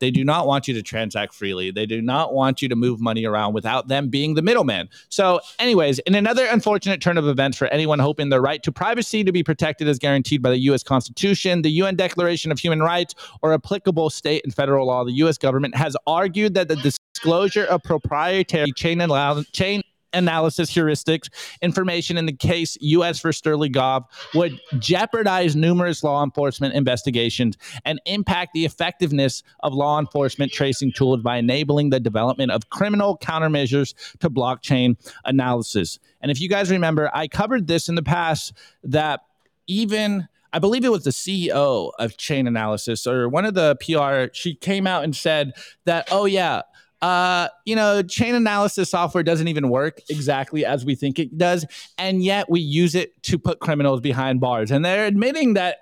[0.00, 1.70] they do not want you to transact freely.
[1.70, 4.88] They do not want you to move money around without them being the middleman.
[5.08, 9.24] So, anyways, in another unfortunate turn of events for anyone hoping their right to privacy
[9.24, 10.82] to be protected as guaranteed by the U.S.
[10.82, 15.38] Constitution, the UN Declaration of Human Rights, or applicable state and federal law, the U.S.
[15.38, 21.28] government has argued that the disclosure of proprietary chain, allow- chain analysis heuristics
[21.62, 23.18] information in the case U.S.
[23.18, 30.52] for Sterlingov would jeopardize numerous law enforcement investigations and impact the effectiveness of law enforcement
[30.52, 35.98] tracing tools by enabling the development of criminal countermeasures to blockchain analysis.
[36.20, 38.52] And if you guys remember, I covered this in the past
[38.84, 39.20] that
[39.66, 44.54] even I believe it was the CEO of Chainalysis or one of the PR, she
[44.54, 45.52] came out and said
[45.84, 46.62] that, oh, yeah,
[47.00, 51.64] uh, you know, Chainalysis software doesn't even work exactly as we think it does.
[51.96, 54.70] And yet we use it to put criminals behind bars.
[54.70, 55.78] And they're admitting that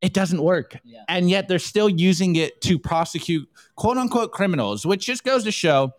[0.00, 0.76] it doesn't work.
[0.84, 1.02] Yeah.
[1.08, 5.52] And yet they're still using it to prosecute quote unquote criminals, which just goes to
[5.52, 5.92] show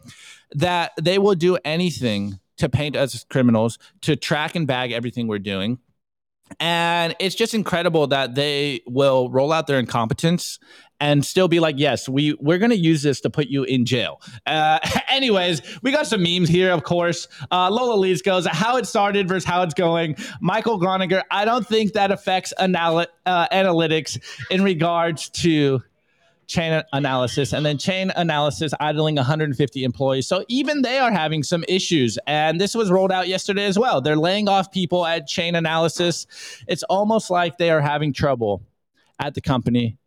[0.52, 5.28] that they will do anything to paint us as criminals, to track and bag everything
[5.28, 5.80] we're doing.
[6.60, 10.60] And it's just incredible that they will roll out their incompetence
[11.00, 14.22] and still be like, yes, we we're gonna use this to put you in jail.
[14.46, 17.28] Uh, anyways, we got some memes here, of course.
[17.52, 20.16] Uh, Lola Leeds goes, how it started versus how it's going.
[20.42, 25.82] Michael Gronager, I don't think that affects uh, analytics in regards to
[26.50, 32.18] chain analysis and then Chainalysis idling 150 employees so even they are having some issues
[32.26, 36.26] and this was rolled out yesterday as well they're laying off people at Chainalysis
[36.68, 38.64] it's almost like they are having trouble
[39.20, 39.99] at the company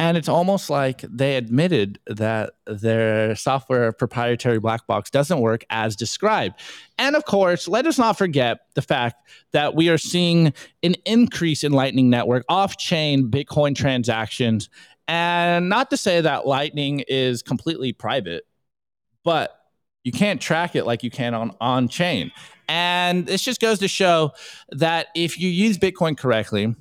[0.00, 5.94] and it's almost like they admitted that their software proprietary black box doesn't work as
[5.94, 6.58] described.
[6.96, 11.62] And of course, let us not forget the fact that we are seeing an increase
[11.64, 14.70] in Lightning Network off chain Bitcoin transactions.
[15.06, 18.44] And not to say that Lightning is completely private,
[19.22, 19.54] but
[20.02, 22.32] you can't track it like you can on on chain.
[22.70, 24.32] And this just goes to show
[24.70, 26.74] that if you use Bitcoin correctly,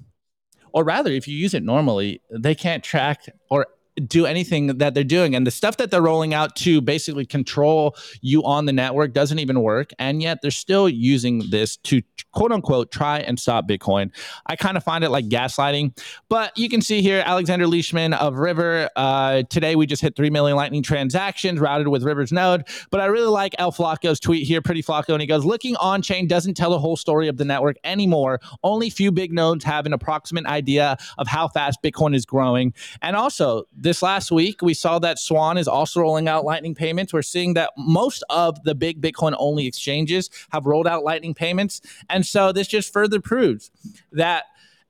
[0.74, 3.68] or rather if you use it normally they can't track or
[4.00, 5.36] do anything that they're doing.
[5.36, 9.40] And the stuff that they're rolling out to basically control you on the network doesn't
[9.40, 9.92] even work.
[10.00, 12.02] And yet they're still using this to
[12.34, 14.12] quote unquote try and stop bitcoin.
[14.46, 15.98] I kind of find it like gaslighting.
[16.30, 20.30] But you can see here alexander leishman of river uh, today we just hit 3
[20.30, 22.68] million lightning transactions routed with river's node.
[22.92, 26.02] But i really like el flacco's tweet here pretty flacco and he goes looking on
[26.02, 28.40] chain doesn't tell the whole story of the network anymore.
[28.64, 32.74] Only few big nodes have an approximate idea of how fast bitcoin is growing.
[33.02, 37.14] And also this last week, we saw that Swan is also rolling out Lightning payments.
[37.14, 41.82] We're seeing that most of the big Bitcoin only exchanges have rolled out Lightning payments.
[42.10, 43.72] And so this just further proves
[44.12, 44.46] that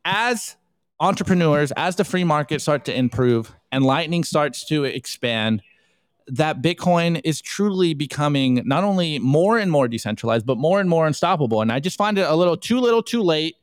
[0.05, 0.55] as
[0.99, 5.61] entrepreneurs, as the free market start to improve and Lightning starts to expand,
[6.27, 11.07] that Bitcoin is truly becoming not only more and more decentralized, but more and more
[11.07, 11.61] unstoppable.
[11.61, 13.55] And I just find it a little too little too late.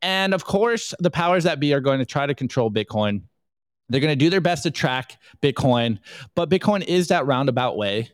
[0.00, 3.22] And of course, the powers that be are going to try to control Bitcoin
[3.88, 5.98] they're going to do their best to track Bitcoin,
[6.34, 8.10] but Bitcoin is that roundabout way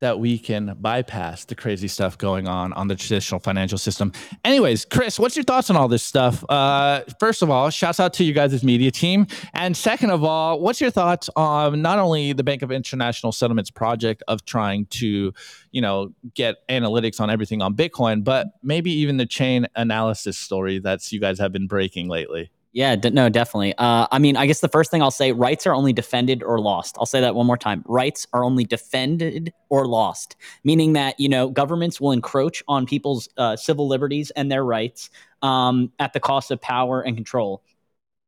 [0.00, 4.12] that we can bypass the crazy stuff going on on the traditional financial system.
[4.44, 6.44] Anyways, Chris, what's your thoughts on all this stuff?
[6.50, 9.26] Uh, first of all, shouts out to you guys' media team.
[9.54, 13.70] And second of all, what's your thoughts on not only the Bank of International Settlements
[13.70, 15.32] project of trying to,
[15.70, 20.78] you know, get analytics on everything on Bitcoin, but maybe even the chain analysis story
[20.78, 22.50] that's you guys have been breaking lately?
[22.76, 23.72] Yeah, d- no, definitely.
[23.78, 26.60] Uh, I mean, I guess the first thing I'll say rights are only defended or
[26.60, 26.96] lost.
[26.98, 27.82] I'll say that one more time.
[27.86, 33.30] Rights are only defended or lost, meaning that, you know, governments will encroach on people's
[33.38, 35.08] uh, civil liberties and their rights
[35.40, 37.62] um, at the cost of power and control.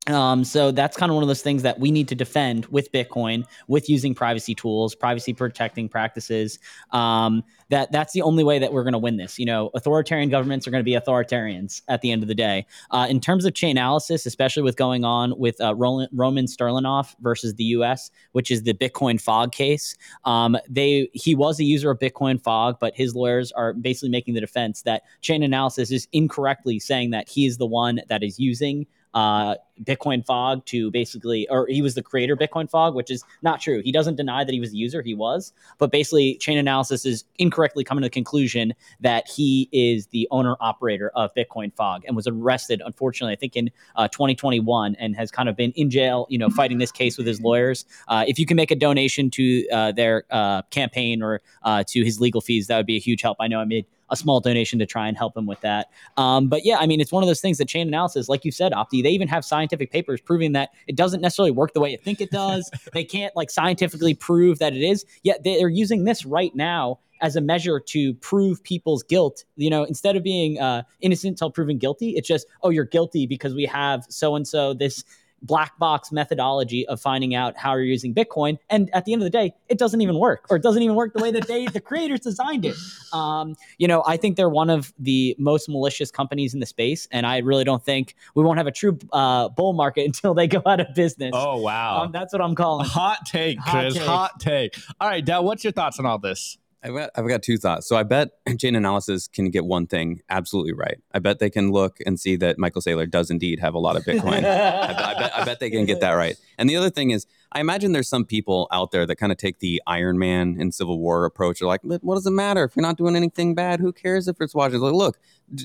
[0.08, 2.90] Um, so that's kind of one of those things that we need to defend with
[2.92, 6.58] Bitcoin, with using privacy tools, privacy protecting practices.
[6.92, 9.38] Um, that that's the only way that we're going to win this.
[9.38, 12.66] You know, authoritarian governments are going to be authoritarians at the end of the day.
[12.90, 17.54] Uh, in terms of Chainalysis, especially with going on with uh, Roman, Roman Sterlingov versus
[17.54, 19.94] the U.S., which is the Bitcoin Fog case,
[20.24, 24.32] um, they he was a user of Bitcoin Fog, but his lawyers are basically making
[24.32, 28.86] the defense that Chainalysis is incorrectly saying that he is the one that is using
[29.14, 33.24] uh, Bitcoin Fog to basically, or he was the creator of Bitcoin Fog, which is
[33.42, 33.80] not true.
[33.84, 37.84] He doesn't deny that he was the user, he was, but basically, Chainalysis is incorrectly
[37.84, 42.26] coming to the conclusion that he is the owner operator of Bitcoin Fog and was
[42.26, 46.38] arrested, unfortunately, I think in uh, 2021, and has kind of been in jail, you
[46.38, 47.84] know, fighting this case with his lawyers.
[48.08, 52.04] Uh, if you can make a donation to uh, their uh, campaign or uh, to
[52.04, 53.36] his legal fees, that would be a huge help.
[53.40, 55.90] I know I made a small donation to try and help him with that.
[56.16, 58.72] Um, but yeah, I mean, it's one of those things that Chainalysis, like you said,
[58.72, 61.98] Opti, they even have scientific papers proving that it doesn't necessarily work the way you
[61.98, 62.70] think it does.
[62.92, 65.04] they can't like scientifically prove that it is.
[65.22, 69.44] Yet they're using this right now as a measure to prove people's guilt.
[69.56, 73.26] You know, instead of being uh, innocent until proven guilty, it's just, oh, you're guilty
[73.26, 75.04] because we have so and so this
[75.42, 78.58] black box methodology of finding out how you're using Bitcoin.
[78.70, 80.96] And at the end of the day, it doesn't even work, or it doesn't even
[80.96, 82.74] work the way that they, the creators designed it.
[83.12, 87.08] Um, you know, I think they're one of the most malicious companies in the space,
[87.10, 90.46] and I really don't think we won't have a true uh, bull market until they
[90.46, 91.32] go out of business.
[91.34, 92.86] Oh wow, um, that's what I'm calling.
[92.86, 93.96] Hot take, Chris.
[93.98, 94.74] Hot take.
[94.74, 94.78] Hot take.
[95.00, 96.58] All right, Dad, what's your thoughts on all this?
[96.82, 97.88] I've got, I've got two thoughts.
[97.88, 100.98] So I bet Chainalysis can get one thing absolutely right.
[101.12, 103.96] I bet they can look and see that Michael Saylor does indeed have a lot
[103.96, 104.44] of Bitcoin.
[104.44, 106.36] I, I, bet, I bet they can get that right.
[106.60, 109.38] And the other thing is, I imagine there's some people out there that kind of
[109.38, 111.60] take the Iron Man in Civil War approach.
[111.60, 113.78] They're like, what does it matter if you're not doing anything bad?
[113.78, 114.80] Who cares if it's watching?
[114.80, 115.20] Like, look,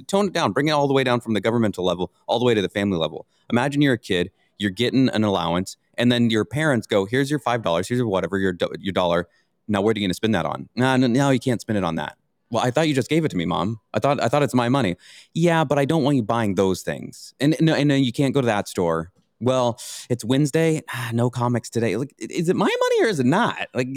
[0.05, 2.45] tone it down, bring it all the way down from the governmental level all the
[2.45, 3.25] way to the family level.
[3.49, 7.39] Imagine you're a kid, you're getting an allowance, and then your parents go, "Here's your
[7.39, 9.27] five dollars, here's your whatever, your your dollar."
[9.67, 10.69] Now, where are you going to spend that on?
[10.75, 12.17] No, no, no, you can't spend it on that.
[12.49, 13.79] Well, I thought you just gave it to me, mom.
[13.93, 14.95] I thought I thought it's my money.
[15.33, 17.33] Yeah, but I don't want you buying those things.
[17.39, 19.11] And no, and, and you can't go to that store.
[19.39, 20.81] Well, it's Wednesday.
[20.93, 21.97] Ah, no comics today.
[21.97, 23.67] Like, is it my money or is it not?
[23.73, 23.89] Like,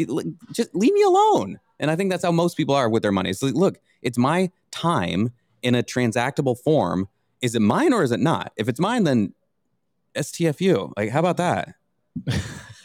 [0.53, 1.61] just leave me alone.
[1.79, 3.31] And I think that's how most people are with their money.
[3.31, 5.33] It's like, look, it's my time
[5.63, 7.09] in a transactable form.
[7.43, 8.53] Is it mine or is it not?
[8.57, 9.35] If it's mine, then
[10.17, 10.93] STFU.
[10.97, 11.75] Like, how about that?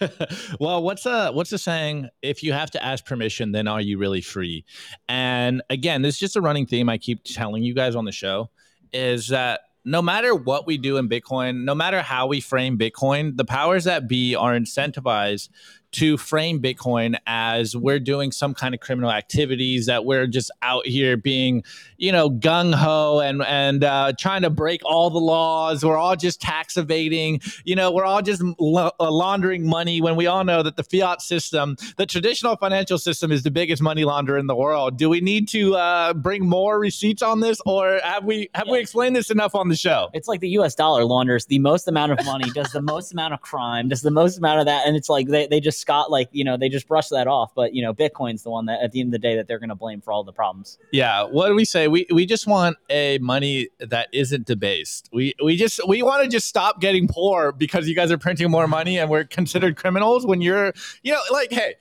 [0.60, 2.10] well, what's a what's the saying?
[2.22, 4.66] If you have to ask permission, then are you really free?
[5.08, 8.12] And again, this is just a running theme I keep telling you guys on the
[8.12, 8.50] show
[8.94, 13.36] is that no matter what we do in Bitcoin, no matter how we frame Bitcoin,
[13.38, 15.50] the powers that be are incentivized
[15.94, 20.86] to frame Bitcoin as we're doing some kind of criminal activities, that we're just out
[20.86, 21.64] here being,
[21.98, 25.84] you know, gung ho and and uh, trying to break all the laws.
[25.84, 27.42] We're all just tax evading.
[27.64, 30.84] You know, we're all just la- uh, laundering money when we all know that the
[30.84, 34.98] fiat system, the traditional financial system, is the biggest money launderer in the world.
[34.98, 38.80] Do we need to uh, bring more receipts on this, or have we have we
[38.80, 40.10] explained this enough on the show?
[40.14, 40.76] It's like the U.S.
[40.76, 44.12] dollar launders the most amount of money, does the most amount of crime, does the
[44.12, 46.70] most amount of that, and it's like they, they just Scott like you know they
[46.70, 47.54] just brush that off.
[47.56, 49.60] But you know Bitcoin's the one that at the end of the day that they're
[49.60, 50.78] going to blame for all the problems.
[50.92, 51.88] Yeah, what do we say?
[51.88, 55.10] We we just want a money that isn't debased.
[55.12, 58.50] We we just we want to just stop getting poor because you guys are printing
[58.50, 60.74] more money and we're considered criminals when you're
[61.04, 61.76] you know like hey.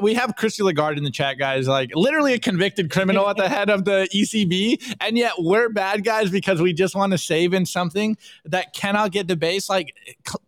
[0.00, 1.68] We have Christy Lagarde in the chat, guys.
[1.68, 6.02] Like literally a convicted criminal at the head of the ECB, and yet we're bad
[6.02, 8.16] guys because we just want to save in something
[8.46, 9.94] that cannot get debased, like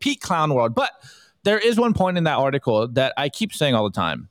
[0.00, 0.74] peak clown world.
[0.74, 0.90] But
[1.44, 4.28] there is one point in that article that I keep saying all the time.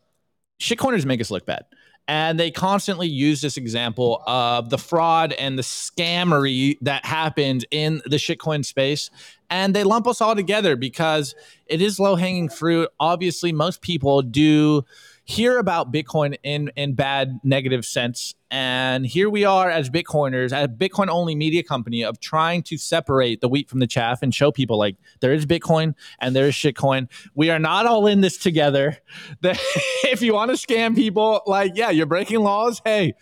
[0.59, 1.65] Shitcoiners make us look bad.
[2.07, 8.01] And they constantly use this example of the fraud and the scammery that happened in
[8.05, 9.09] the shitcoin space.
[9.49, 11.33] And they lump us all together because
[11.67, 12.89] it is low hanging fruit.
[12.99, 14.83] Obviously, most people do
[15.25, 18.35] hear about Bitcoin in in bad negative sense.
[18.51, 23.41] And here we are as Bitcoiners, a Bitcoin only media company of trying to separate
[23.41, 26.53] the wheat from the chaff and show people like there is Bitcoin and there is
[26.53, 27.09] shitcoin.
[27.33, 28.97] We are not all in this together.
[29.43, 32.81] if you want to scam people, like, yeah, you're breaking laws.
[32.85, 33.13] Hey,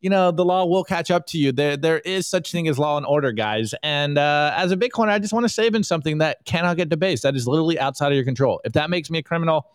[0.00, 2.78] you know the law will catch up to you there there is such thing as
[2.78, 5.84] law and order guys and uh, as a bitcoiner i just want to save in
[5.84, 9.10] something that cannot get debased that is literally outside of your control if that makes
[9.10, 9.66] me a criminal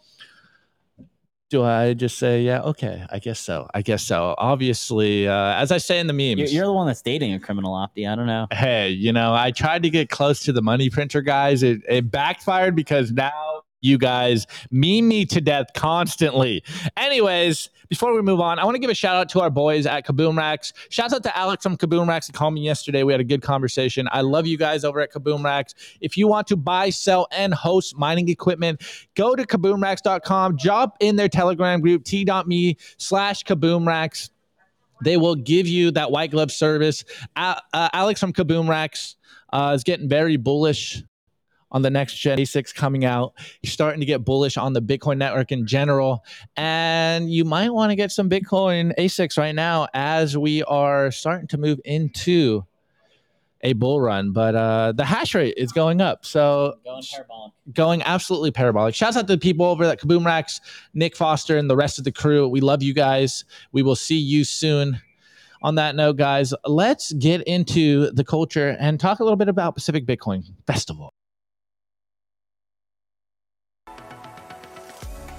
[1.49, 3.67] do I just say, yeah, okay, I guess so.
[3.73, 4.33] I guess so.
[4.37, 7.39] Obviously, uh, as I say in the memes, You're, you're the one that's dating a
[7.39, 8.09] criminal opti.
[8.11, 8.47] I don't know.
[8.51, 11.61] hey, you know, I tried to get close to the money printer guys.
[11.61, 16.63] It, it backfired because now you guys meme me to death constantly.
[16.97, 19.85] Anyways, before we move on, I want to give a shout out to our boys
[19.85, 20.73] at Kaboom Racks.
[20.89, 22.27] Shouts out to Alex from Kaboom Racks.
[22.27, 23.03] He called me yesterday.
[23.03, 24.07] We had a good conversation.
[24.11, 25.75] I love you guys over at Kaboom Racks.
[26.01, 28.81] If you want to buy, sell, and host mining equipment,
[29.15, 34.29] go to kaboomracks.com, drop in their Telegram group, t.me slash Kaboom Racks.
[35.03, 37.03] They will give you that white glove service.
[37.35, 39.15] Uh, uh, Alex from Kaboom Racks
[39.51, 41.03] uh, is getting very bullish
[41.75, 43.33] on the next gen ASICs coming out.
[43.61, 46.23] He's starting to get bullish on the Bitcoin network in general.
[46.55, 51.47] And you might want to get some Bitcoin ASICs right now as we are starting
[51.49, 52.63] to move into
[53.59, 54.31] a bull run.
[54.31, 56.25] But uh, the hash rate is going up.
[56.25, 57.51] So Going parabolic.
[57.73, 58.95] going absolutely parabolic.
[58.95, 60.61] Shouts out to the people over at Kaboom Racks,
[60.93, 62.47] Nick Foster, and the rest of the crew.
[62.47, 63.43] We love you guys.
[63.73, 65.01] We will see you soon.
[65.61, 69.73] On that note, guys, let's get into the culture and talk a little bit about
[69.75, 71.11] Pacific Bitcoin Festival.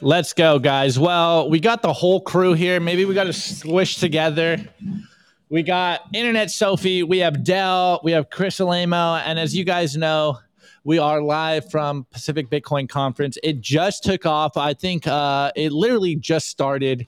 [0.00, 0.98] Let's go, guys.
[0.98, 2.80] Well, we got the whole crew here.
[2.80, 4.58] Maybe we got to squish together.
[5.50, 9.96] We got Internet Sophie, we have Dell, we have Chris Alamo, and as you guys
[9.96, 10.38] know,
[10.84, 13.38] we are live from Pacific Bitcoin Conference.
[13.42, 14.58] It just took off.
[14.58, 17.06] I think uh, it literally just started,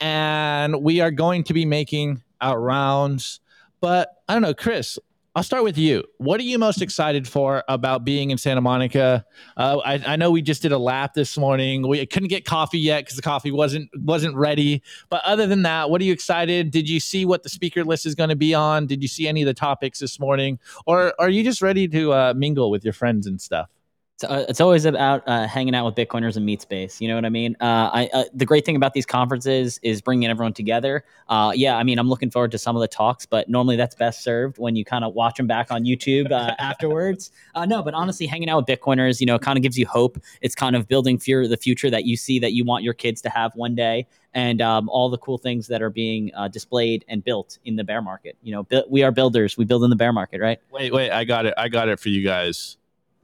[0.00, 3.40] and we are going to be making our rounds.
[3.80, 4.98] But I don't know, Chris.
[5.34, 6.04] I'll start with you.
[6.18, 9.24] What are you most excited for about being in Santa Monica?
[9.56, 11.88] Uh, I, I know we just did a lap this morning.
[11.88, 14.82] We couldn't get coffee yet because the coffee wasn't wasn't ready.
[15.08, 16.70] But other than that, what are you excited?
[16.70, 18.86] Did you see what the speaker list is going to be on?
[18.86, 22.12] Did you see any of the topics this morning, or are you just ready to
[22.12, 23.70] uh, mingle with your friends and stuff?
[24.22, 27.00] It's, uh, it's always about uh, hanging out with Bitcoiners and meet space.
[27.00, 27.56] You know what I mean?
[27.60, 31.04] Uh, I, uh, the great thing about these conferences is bringing everyone together.
[31.28, 33.94] Uh, yeah, I mean, I'm looking forward to some of the talks, but normally that's
[33.94, 37.32] best served when you kind of watch them back on YouTube uh, afterwards.
[37.54, 40.18] Uh, no, but honestly, hanging out with Bitcoiners, you know, kind of gives you hope.
[40.40, 43.20] It's kind of building fear the future that you see that you want your kids
[43.22, 47.04] to have one day, and um, all the cool things that are being uh, displayed
[47.08, 48.36] and built in the bear market.
[48.42, 49.56] You know, bu- we are builders.
[49.56, 50.58] We build in the bear market, right?
[50.70, 51.54] Wait, wait, I got it.
[51.56, 52.76] I got it for you guys.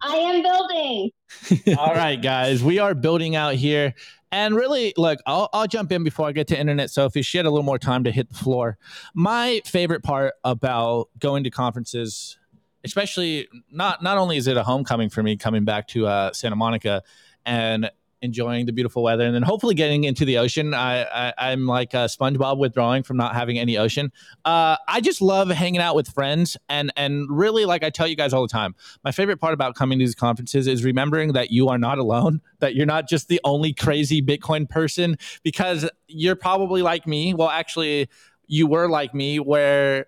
[0.03, 1.11] I am building.
[1.79, 3.95] All right, guys, we are building out here.
[4.31, 7.23] And really, look, I'll, I'll jump in before I get to internet Sophie.
[7.23, 8.77] She had a little more time to hit the floor.
[9.15, 12.39] My favorite part about going to conferences,
[12.85, 16.57] especially not not only is it a homecoming for me coming back to uh, Santa
[16.57, 17.03] Monica
[17.47, 17.91] and
[18.23, 20.75] enjoying the beautiful weather, and then hopefully getting into the ocean.
[20.75, 24.13] I, I I'm like uh, SpongeBob withdrawing from not having any ocean.
[24.45, 28.17] Uh, I just love hanging out with friends, and and really, like I tell you
[28.17, 31.51] guys all the time, my favorite part about coming to these conferences is remembering that
[31.51, 36.37] you are not alone, that you're not just the only crazy Bitcoin person, because you're
[36.37, 37.35] probably like me.
[37.35, 38.09] Well, actually,
[38.47, 40.07] you were like me, where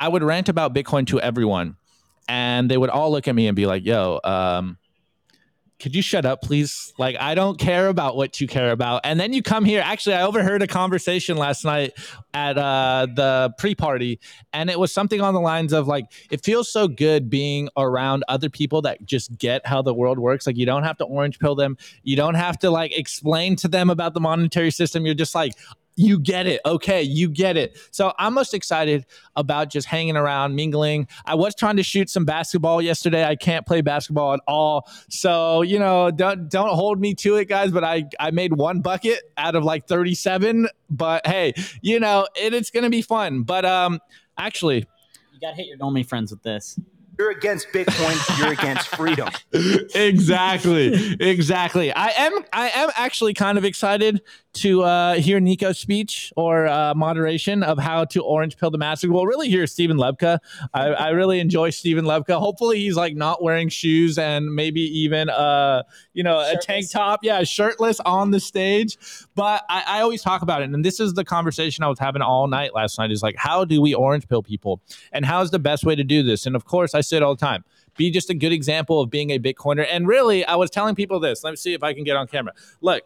[0.00, 1.76] I would rant about Bitcoin to everyone,
[2.28, 4.78] and they would all look at me and be like, "Yo, um,
[5.84, 6.94] could you shut up, please?
[6.96, 9.82] Like, I don't care about what you care about." And then you come here.
[9.84, 11.92] Actually, I overheard a conversation last night
[12.32, 14.18] at uh, the pre-party,
[14.54, 18.24] and it was something on the lines of like, "It feels so good being around
[18.28, 20.46] other people that just get how the world works.
[20.46, 21.76] Like, you don't have to orange pill them.
[22.02, 25.04] You don't have to like explain to them about the monetary system.
[25.04, 25.52] You're just like."
[25.96, 26.60] You get it.
[26.66, 27.78] Okay, you get it.
[27.90, 31.08] So I'm most excited about just hanging around, mingling.
[31.24, 33.24] I was trying to shoot some basketball yesterday.
[33.24, 34.88] I can't play basketball at all.
[35.08, 37.70] So, you know, don't don't hold me to it, guys.
[37.70, 40.68] But I I made one bucket out of like 37.
[40.90, 43.42] But hey, you know, it, it's gonna be fun.
[43.42, 44.00] But um
[44.38, 44.86] actually,
[45.32, 46.78] You got to hit your normie friends with this.
[47.16, 48.38] You're against Bitcoin.
[48.40, 49.28] You're against freedom.
[49.94, 54.20] exactly exactly i am i am actually kind of excited
[54.54, 59.10] to uh, hear nico's speech or uh, moderation of how to orange pill the master.
[59.10, 60.38] Well really hear stephen lebka
[60.72, 65.28] I, I really enjoy stephen lebka hopefully he's like not wearing shoes and maybe even
[65.30, 65.82] uh
[66.12, 67.20] you know a tank top.
[67.22, 68.98] Yeah shirtless on the stage.
[69.34, 72.22] But I, I always talk about it and this is the conversation i was having
[72.22, 74.80] all night last night is like how do we orange pill people?
[75.12, 76.46] And how's the best way to do this?
[76.46, 77.64] And of course i say it all the time
[77.96, 79.86] be just a good example of being a Bitcoiner.
[79.90, 81.44] And really, I was telling people this.
[81.44, 82.52] Let me see if I can get on camera.
[82.80, 83.02] Look,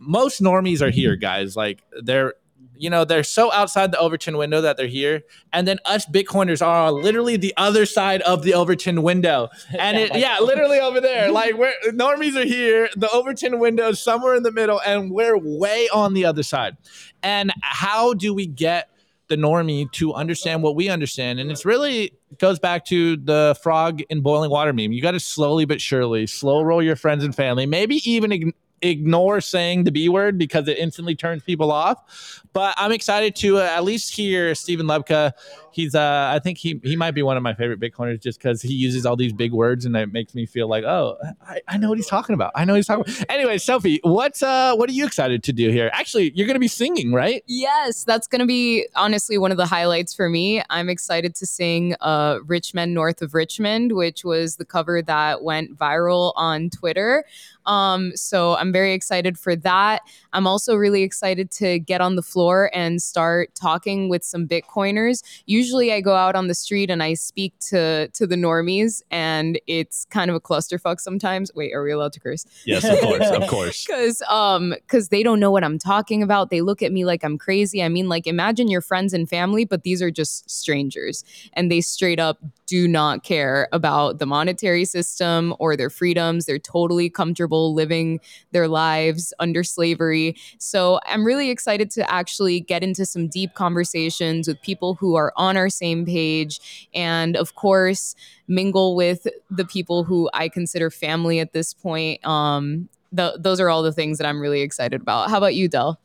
[0.00, 1.56] most normies are here, guys.
[1.56, 2.34] Like they're
[2.76, 5.22] you know they're so outside the Overton window that they're here,
[5.52, 9.96] and then us Bitcoiners are on literally the other side of the Overton window, and
[9.98, 11.30] it yeah, literally over there.
[11.40, 15.38] Like we're normies are here, the Overton window is somewhere in the middle, and we're
[15.38, 16.76] way on the other side.
[17.22, 18.88] And how do we get
[19.30, 21.38] the normie to understand what we understand.
[21.38, 24.92] And it's really goes back to the frog in boiling water meme.
[24.92, 28.52] You got to slowly but surely slow roll your friends and family, maybe even ign-
[28.82, 32.42] ignore saying the B word because it instantly turns people off.
[32.52, 35.32] But I'm excited to uh, at least hear Stephen Lebka.
[35.72, 38.60] He's, uh, I think he he might be one of my favorite Bitcoiners just because
[38.60, 41.16] he uses all these big words and it makes me feel like, oh,
[41.46, 42.50] I, I know what he's talking about.
[42.56, 43.30] I know he's talking about.
[43.30, 45.90] Anyway, Sophie, what's uh, what are you excited to do here?
[45.92, 47.44] Actually, you're to be singing, right?
[47.46, 50.62] Yes, that's to be honestly one of the highlights for me.
[50.70, 55.42] I'm excited to sing uh, Rich Men North of Richmond, which was the cover that
[55.42, 57.24] went viral on Twitter.
[57.66, 60.02] Um, so I'm very excited for that.
[60.32, 65.22] I'm also really excited to get on the floor and start talking with some Bitcoiners.
[65.46, 69.60] Usually I go out on the street and I speak to to the normies and
[69.66, 71.50] it's kind of a clusterfuck sometimes.
[71.54, 72.46] Wait, are we allowed to curse?
[72.64, 73.86] Yes, of course, of course.
[73.86, 76.50] Cause um cause they don't know what I'm talking about.
[76.50, 77.82] They look at me like I'm crazy.
[77.82, 81.80] I mean, like imagine your friends and family, but these are just strangers and they
[81.80, 82.38] straight up
[82.70, 86.46] do not care about the monetary system or their freedoms.
[86.46, 88.20] They're totally comfortable living
[88.52, 90.36] their lives under slavery.
[90.58, 95.32] So I'm really excited to actually get into some deep conversations with people who are
[95.36, 96.88] on our same page.
[96.94, 98.14] And of course,
[98.48, 102.24] mingle with the people who I consider family at this point.
[102.26, 105.30] Um, th- those are all the things that I'm really excited about.
[105.30, 105.98] How about you, Del?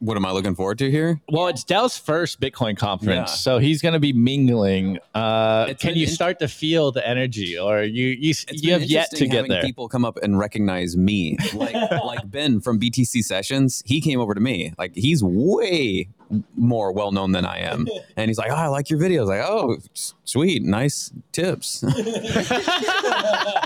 [0.00, 1.20] What am I looking forward to here?
[1.30, 3.36] Well, it's Dell's first Bitcoin conference, Yeah.
[3.36, 4.98] so he's going to be mingling.
[5.14, 8.82] Uh, It's can you in- start to feel the energy, or you you you have
[8.82, 9.62] yet to get there?
[9.62, 11.74] People come up and recognize me, like
[12.04, 13.82] like Ben from BTC Sessions.
[13.86, 16.08] He came over to me, like he's way
[16.56, 17.86] more well known than I am,
[18.16, 21.82] and he's like, "Oh, I like your videos." Like, "Oh, s- sweet, nice tips."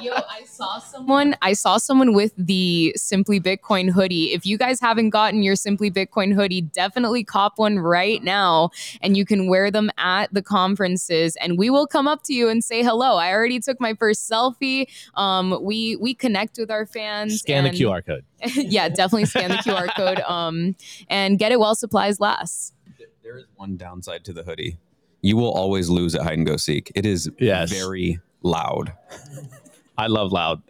[0.03, 1.37] Yo, I saw someone.
[1.43, 4.33] I saw someone with the Simply Bitcoin hoodie.
[4.33, 9.17] If you guys haven't gotten your Simply Bitcoin hoodie, definitely cop one right now, and
[9.17, 11.37] you can wear them at the conferences.
[11.37, 13.17] And we will come up to you and say hello.
[13.17, 14.87] I already took my first selfie.
[15.15, 17.41] Um, we we connect with our fans.
[17.41, 18.25] Scan the QR code.
[18.55, 20.21] yeah, definitely scan the QR code.
[20.21, 20.77] Um,
[21.09, 22.75] and get it while supplies last.
[23.23, 24.79] there is one downside to the hoodie.
[25.21, 26.93] You will always lose at hide and go seek.
[26.95, 27.71] It is Yes.
[27.71, 28.93] very loud.
[29.97, 30.63] I love loud.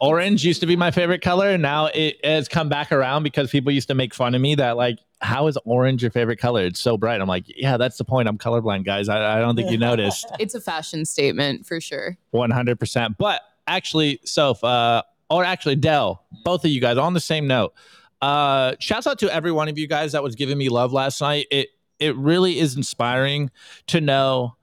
[0.00, 3.50] Orange used to be my favorite color, and now it has come back around because
[3.50, 6.62] people used to make fun of me that like, how is orange your favorite color?
[6.64, 7.20] It's so bright.
[7.20, 8.28] I'm like, yeah, that's the point.
[8.28, 9.08] I'm colorblind, guys.
[9.08, 10.26] I, I don't think you noticed.
[10.38, 12.16] It's a fashion statement for sure.
[12.32, 13.16] 100%.
[13.18, 17.74] But actually, Soph, uh, or actually Dell, both of you guys on the same note.
[18.22, 21.20] Uh, shouts out to every one of you guys that was giving me love last
[21.20, 21.46] night.
[21.50, 21.68] It
[21.98, 23.50] it really is inspiring
[23.88, 24.54] to know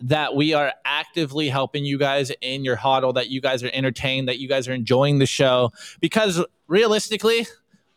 [0.00, 4.28] that we are actively helping you guys in your huddle, that you guys are entertained,
[4.28, 5.72] that you guys are enjoying the show.
[6.00, 7.46] Because realistically,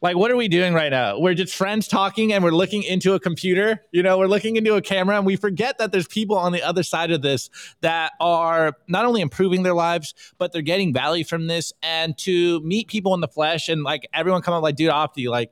[0.02, 1.20] like what are we doing right now?
[1.20, 4.76] We're just friends talking and we're looking into a computer you know we're looking into
[4.76, 7.50] a camera and we forget that there's people on the other side of this
[7.82, 11.74] that are not only improving their lives but they're getting value from this.
[11.84, 15.28] And to meet people in the flesh and like everyone come up like dude opti
[15.28, 15.52] like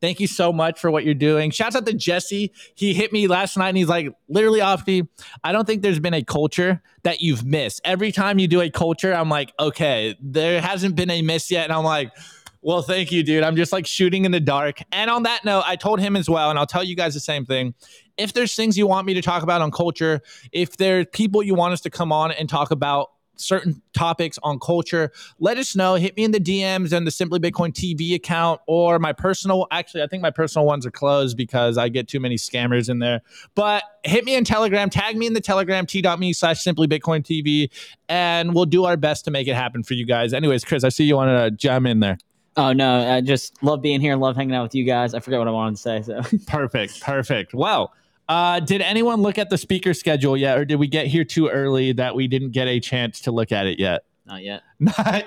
[0.00, 1.50] Thank you so much for what you're doing.
[1.50, 2.52] Shouts out to Jesse.
[2.74, 5.08] He hit me last night and he's like, literally, Opti,
[5.42, 7.80] I don't think there's been a culture that you've missed.
[7.84, 11.64] Every time you do a culture, I'm like, okay, there hasn't been a miss yet.
[11.64, 12.12] And I'm like,
[12.60, 13.44] well, thank you, dude.
[13.44, 14.80] I'm just like shooting in the dark.
[14.92, 17.20] And on that note, I told him as well, and I'll tell you guys the
[17.20, 17.74] same thing.
[18.16, 20.20] If there's things you want me to talk about on culture,
[20.52, 24.58] if there's people you want us to come on and talk about certain topics on
[24.58, 25.94] culture, let us know.
[25.94, 29.66] Hit me in the DMs and the Simply Bitcoin TV account or my personal.
[29.70, 32.98] Actually, I think my personal ones are closed because I get too many scammers in
[32.98, 33.22] there.
[33.54, 37.70] But hit me in Telegram, tag me in the Telegram, t.me slash Simply Bitcoin TV,
[38.08, 40.32] and we'll do our best to make it happen for you guys.
[40.32, 42.18] Anyways, Chris, I see you want to jam in there.
[42.56, 45.14] Oh no, I just love being here and love hanging out with you guys.
[45.14, 46.02] I forgot what I wanted to say.
[46.02, 47.54] So perfect, perfect.
[47.54, 47.92] Well,
[48.28, 51.48] uh, did anyone look at the speaker schedule yet, or did we get here too
[51.48, 54.04] early that we didn't get a chance to look at it yet?
[54.26, 54.62] Not yet.
[54.78, 55.24] Not.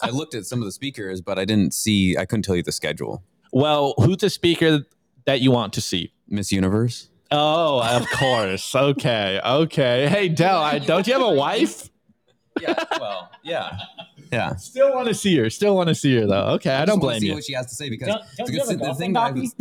[0.00, 2.16] I looked at some of the speakers, but I didn't see.
[2.16, 3.22] I couldn't tell you the schedule.
[3.52, 4.84] Well, who's the speaker
[5.26, 6.12] that you want to see?
[6.28, 7.08] Miss Universe.
[7.30, 8.74] Oh, of course.
[8.74, 10.08] okay, okay.
[10.08, 11.90] Hey, Dell, I, don't you have a wife?
[12.60, 12.74] Yeah.
[12.98, 13.76] Well, yeah.
[14.34, 14.56] Yeah.
[14.56, 15.48] Still want to see her.
[15.50, 16.46] Still want to see her though.
[16.56, 17.34] Okay, I, just don't wanna blame see you.
[17.34, 19.34] what she has to say because Don't- don't you because have a the thing that
[19.34, 19.54] was-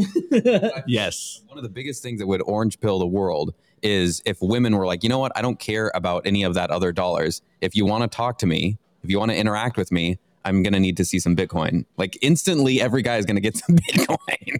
[0.88, 1.42] Yes.
[1.48, 4.86] one of the biggest things that would orange pill the world is if women were
[4.86, 7.42] like, you know what, I don't care about any of that other dollars.
[7.62, 10.64] If you want to talk to me, if you want to interact with me, I'm
[10.64, 11.86] gonna need to see some Bitcoin.
[11.98, 14.60] Like instantly, every guy is gonna get some Bitcoin.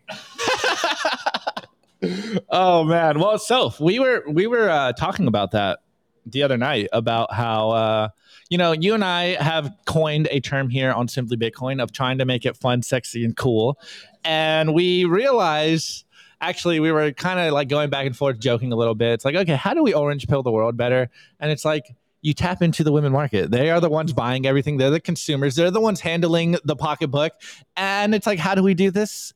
[2.50, 3.20] oh man.
[3.20, 5.80] Well, so we were we were uh, talking about that
[6.26, 8.08] the other night about how uh,
[8.54, 12.20] you know you and I have coined a term here on Simply Bitcoin of trying
[12.20, 13.80] to make it fun, sexy, and cool,
[14.24, 16.06] and we realize
[16.44, 19.14] Actually, we were kind of like going back and forth, joking a little bit.
[19.14, 21.10] It's like, okay, how do we orange pill the world better?
[21.40, 23.50] And it's like, you tap into the women market.
[23.50, 24.78] They are the ones buying everything.
[24.78, 25.56] They're the consumers.
[25.56, 27.32] They're the ones handling the pocketbook.
[27.78, 29.34] And it's like, how do we do this?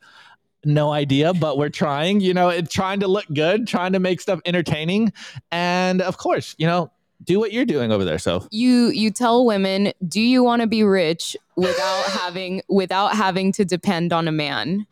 [0.65, 4.19] No idea, but we're trying, you know, it's trying to look good, trying to make
[4.19, 5.13] stuff entertaining.
[5.49, 6.91] And of course, you know,
[7.23, 8.19] do what you're doing over there.
[8.19, 8.47] So.
[8.51, 13.65] You you tell women do you want to be rich without having without having to
[13.65, 14.87] depend on a man?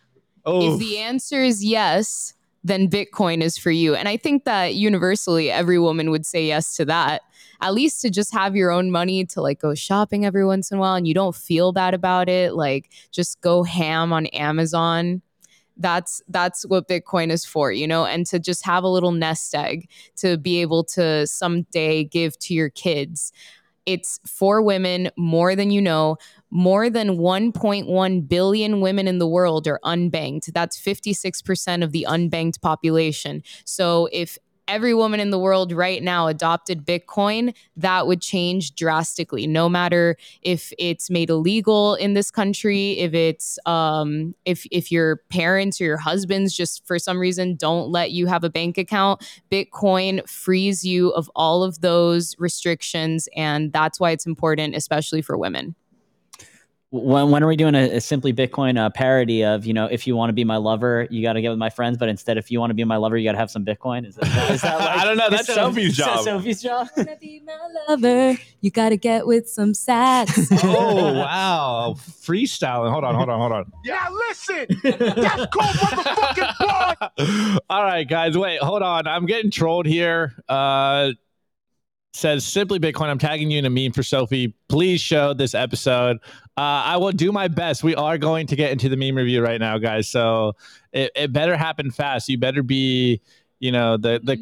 [0.45, 3.95] Oh, if the answer is yes then bitcoin is for you.
[3.95, 7.21] And i think that universally every woman would say yes to that.
[7.61, 10.77] At least to just have your own money to like go shopping every once in
[10.77, 15.21] a while and you don't feel bad about it like just go ham on amazon
[15.77, 19.53] that's that's what bitcoin is for you know and to just have a little nest
[19.53, 23.31] egg to be able to someday give to your kids.
[23.85, 26.17] It's for women more than you know.
[26.49, 30.53] More than 1.1 billion women in the world are unbanked.
[30.53, 33.43] That's 56% of the unbanked population.
[33.65, 34.37] So if
[34.67, 39.47] every woman in the world right now adopted Bitcoin, that would change drastically.
[39.47, 45.17] No matter if it's made illegal in this country, if it's um, if if your
[45.29, 49.23] parents or your husbands just for some reason don't let you have a bank account,
[49.51, 55.37] Bitcoin frees you of all of those restrictions, and that's why it's important, especially for
[55.37, 55.75] women.
[56.91, 60.07] When when are we doing a, a simply Bitcoin uh, parody of you know if
[60.07, 62.37] you want to be my lover you got to get with my friends but instead
[62.37, 64.51] if you want to be my lover you got to have some Bitcoin is that,
[64.51, 65.29] is that like, I don't know.
[65.29, 66.23] That's is that- Sophie's is that job.
[66.23, 66.87] Sophie's job.
[66.95, 67.57] Wanna be my
[67.89, 68.39] lover?
[68.61, 70.47] You gotta get with some sax.
[70.63, 72.91] oh wow, freestyling.
[72.91, 73.71] Hold on, hold on, hold on.
[73.83, 74.65] Yeah, listen.
[74.83, 77.59] That's called motherfucking blood.
[77.69, 79.07] All right, guys, wait, hold on.
[79.07, 80.33] I'm getting trolled here.
[80.47, 81.11] Uh
[82.13, 83.07] says simply Bitcoin.
[83.07, 84.55] I'm tagging you in a meme for Sophie.
[84.69, 86.17] Please show this episode.
[86.57, 87.83] Uh, I will do my best.
[87.83, 90.07] We are going to get into the meme review right now, guys.
[90.07, 90.55] So
[90.93, 92.29] it, it better happen fast.
[92.29, 93.21] You better be,
[93.59, 94.37] you know, the the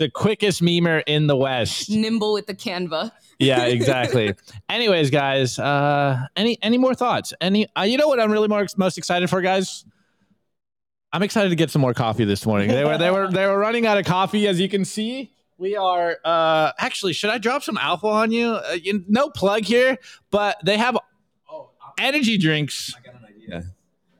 [0.00, 1.88] the quickest memer in the West.
[1.88, 3.12] Nimble with the Canva.
[3.38, 4.34] Yeah, exactly.
[4.68, 7.32] Anyways, guys, uh, any any more thoughts?
[7.40, 7.68] Any?
[7.76, 9.84] Uh, you know what I'm really more most excited for, guys.
[11.12, 12.68] I'm excited to get some more coffee this morning.
[12.68, 15.30] They were they were they were running out of coffee, as you can see.
[15.58, 17.12] We are uh, actually.
[17.12, 18.48] Should I drop some alpha on you?
[18.48, 19.98] Uh, you no plug here,
[20.30, 20.98] but they have
[21.98, 22.94] energy drinks.
[23.46, 23.62] Yeah.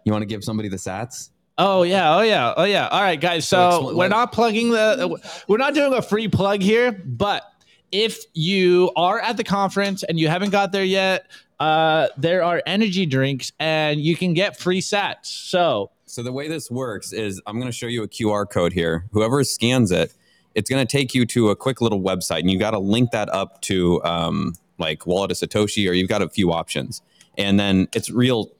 [0.04, 1.30] You want to give somebody the Sats?
[1.58, 2.88] Oh yeah, oh yeah, oh yeah.
[2.88, 3.46] All right, guys.
[3.46, 5.18] So So expl- we're not plugging the.
[5.48, 7.44] We're not doing a free plug here, but
[7.92, 12.62] if you are at the conference and you haven't got there yet, uh, there are
[12.66, 15.26] energy drinks and you can get free sats.
[15.26, 18.72] So So the way this works is I'm going to show you a QR code
[18.72, 19.04] here.
[19.12, 20.12] Whoever scans it,
[20.54, 23.10] it's going to take you to a quick little website, and you got to link
[23.12, 27.02] that up to um, like Wallet of Satoshi, or you've got a few options,
[27.38, 28.50] and then it's real.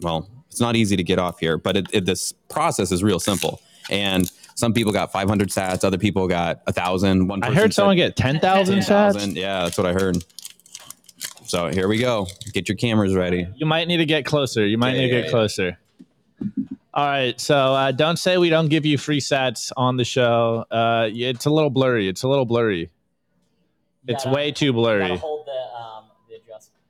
[0.00, 3.20] Well, it's not easy to get off here, but it, it, this process is real
[3.20, 3.60] simple.
[3.90, 7.28] And some people got 500 sats, other people got a thousand.
[7.28, 9.34] One I heard said someone get 10,000 sats.
[9.36, 10.24] Yeah, that's what I heard.
[11.44, 12.26] So here we go.
[12.52, 13.46] Get your cameras ready.
[13.56, 14.66] You might need to get closer.
[14.66, 15.30] You might Yeah, need to get yeah.
[15.30, 15.78] closer.
[16.92, 17.40] All right.
[17.40, 20.64] So uh, don't say we don't give you free sats on the show.
[20.70, 22.08] Uh, it's a little blurry.
[22.08, 22.90] It's a little blurry.
[24.08, 25.16] It's gotta- way too blurry.
[25.16, 26.82] hold the, um, the adjustment.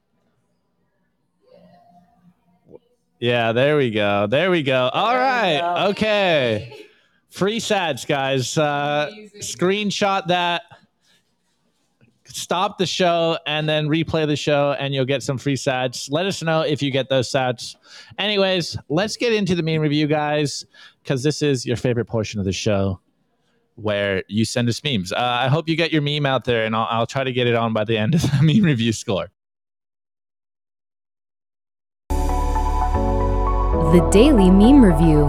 [3.18, 4.26] Yeah, there we go.
[4.26, 4.90] There we go.
[4.92, 5.60] All There right.
[5.60, 5.88] go.
[5.90, 6.86] Okay.
[7.30, 8.56] Free sats, guys.
[8.56, 9.10] Uh,
[9.40, 10.62] screenshot that.
[12.28, 16.10] Stop the show and then replay the show, and you'll get some free sats.
[16.10, 17.76] Let us know if you get those sats.
[18.18, 20.66] Anyways, let's get into the meme review, guys,
[21.02, 23.00] because this is your favorite portion of the show
[23.76, 25.12] where you send us memes.
[25.12, 27.46] Uh, I hope you get your meme out there, and I'll, I'll try to get
[27.46, 29.28] it on by the end of the meme review score.
[33.96, 35.22] The Daily Meme Review.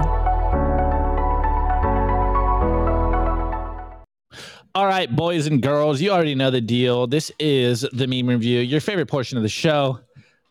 [4.76, 7.08] All right, boys and girls, you already know the deal.
[7.08, 10.02] This is the meme review, your favorite portion of the show,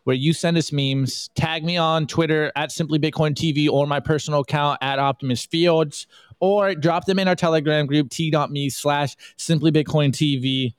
[0.05, 1.29] where you send us memes.
[1.35, 6.07] Tag me on Twitter at Simply Bitcoin TV or my personal account at Optimist Fields,
[6.39, 10.73] or drop them in our Telegram group t.me slash Simply Bitcoin TV.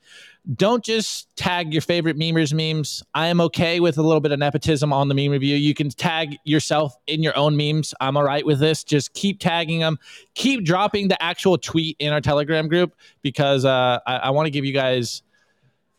[0.55, 3.03] Don't just tag your favorite memers memes.
[3.13, 5.55] I am okay with a little bit of nepotism on the meme review.
[5.55, 7.93] You can tag yourself in your own memes.
[7.99, 8.83] I'm all right with this.
[8.83, 9.99] Just keep tagging them.
[10.33, 14.51] Keep dropping the actual tweet in our Telegram group because uh, I, I want to
[14.51, 15.21] give you guys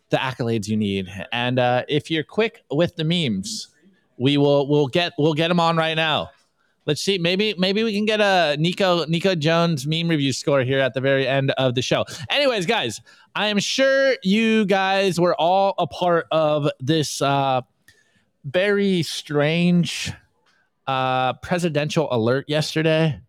[0.08, 1.08] the accolades you need.
[1.30, 3.68] And uh, if you're quick with the memes,
[4.18, 6.30] we will we'll get we'll get them on right now.
[6.86, 7.18] Let's see.
[7.18, 11.00] Maybe maybe we can get a Nico Nico Jones meme review score here at the
[11.00, 12.04] very end of the show.
[12.30, 13.00] Anyways, guys,
[13.34, 17.60] I am sure you guys were all a part of this uh,
[18.44, 20.12] very strange
[20.86, 23.20] uh, presidential alert yesterday.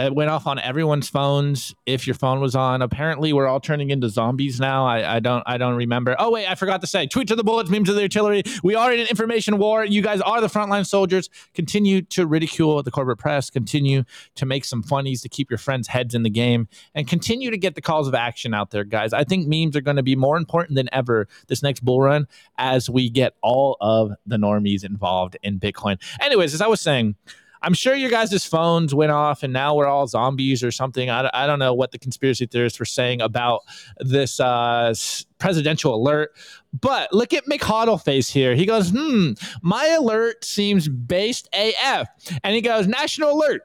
[0.00, 1.74] It went off on everyone's phones.
[1.84, 4.86] If your phone was on, apparently we're all turning into zombies now.
[4.86, 6.16] I, I don't I don't remember.
[6.18, 7.06] Oh wait, I forgot to say.
[7.06, 8.42] Tweet to the bullets, meme to the artillery.
[8.62, 9.84] We are in an information war.
[9.84, 11.28] You guys are the frontline soldiers.
[11.52, 13.50] Continue to ridicule the corporate press.
[13.50, 14.04] Continue
[14.36, 17.58] to make some funnies to keep your friends' heads in the game, and continue to
[17.58, 19.12] get the calls of action out there, guys.
[19.12, 22.26] I think memes are going to be more important than ever this next bull run
[22.56, 25.98] as we get all of the normies involved in Bitcoin.
[26.22, 27.16] Anyways, as I was saying.
[27.62, 31.10] I'm sure your guys' phones went off and now we're all zombies or something.
[31.10, 33.62] I, I don't know what the conspiracy theorists were saying about
[33.98, 34.94] this uh,
[35.38, 36.32] presidential alert.
[36.78, 38.54] But look at McHoddle face here.
[38.54, 39.32] He goes, hmm,
[39.62, 42.08] my alert seems based AF.
[42.44, 43.62] And he goes, national alert.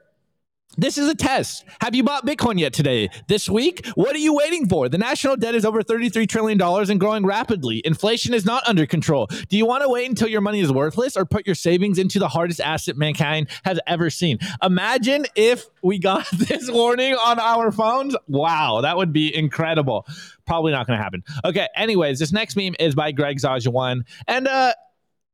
[0.78, 1.64] This is a test.
[1.80, 3.08] Have you bought Bitcoin yet today?
[3.28, 3.86] This week?
[3.94, 4.90] What are you waiting for?
[4.90, 7.80] The national debt is over $33 trillion and growing rapidly.
[7.84, 9.26] Inflation is not under control.
[9.48, 12.18] Do you want to wait until your money is worthless or put your savings into
[12.18, 14.38] the hardest asset mankind has ever seen?
[14.62, 18.14] Imagine if we got this warning on our phones.
[18.28, 20.06] Wow, that would be incredible.
[20.46, 21.24] Probably not going to happen.
[21.42, 24.02] Okay, anyways, this next meme is by Greg Zajuan.
[24.28, 24.74] And, uh,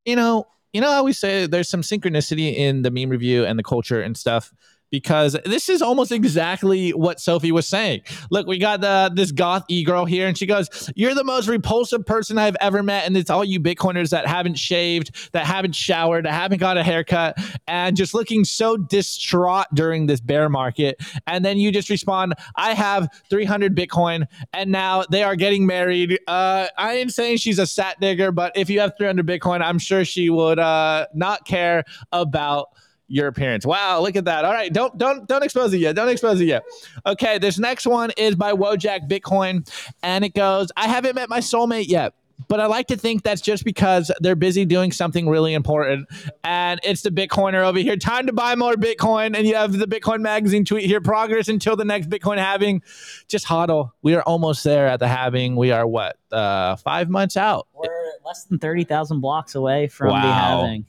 [0.05, 3.59] you know, you know how we say there's some synchronicity in the meme review and
[3.59, 4.53] the culture and stuff
[4.93, 8.01] because this is almost exactly what Sophie was saying.
[8.29, 11.47] Look, we got the this goth e girl here, and she goes, "You're the most
[11.47, 15.73] repulsive person I've ever met, and it's all you Bitcoiners that haven't shaved, that haven't
[15.73, 21.01] showered, that haven't got a haircut, and just looking so distraught during this bear market."
[21.25, 26.19] And then you just respond, "I have 300 Bitcoin, and now they are getting married."
[26.27, 29.79] Uh, I ain't saying she's a sat digger, but if you have 300 Bitcoin, I'm
[29.79, 32.67] sure she would uh, not care about
[33.07, 33.65] your appearance.
[33.65, 34.45] Wow, look at that.
[34.45, 35.95] All right, don't don't don't expose it yet.
[35.95, 36.63] Don't expose it yet.
[37.05, 39.69] Okay, this next one is by Wojak Bitcoin,
[40.01, 42.13] and it goes, I haven't met my soulmate yet.
[42.47, 46.07] But I like to think that's just because they're busy doing something really important.
[46.43, 47.95] And it's the Bitcoiner over here.
[47.95, 49.35] Time to buy more Bitcoin.
[49.37, 51.01] And you have the Bitcoin magazine tweet here.
[51.01, 52.81] Progress until the next Bitcoin halving.
[53.27, 53.91] Just hodl.
[54.01, 55.55] We are almost there at the halving.
[55.55, 56.17] We are what?
[56.31, 57.67] Uh, five months out.
[57.73, 57.87] We're
[58.25, 60.85] less than 30,000 blocks away from the halving.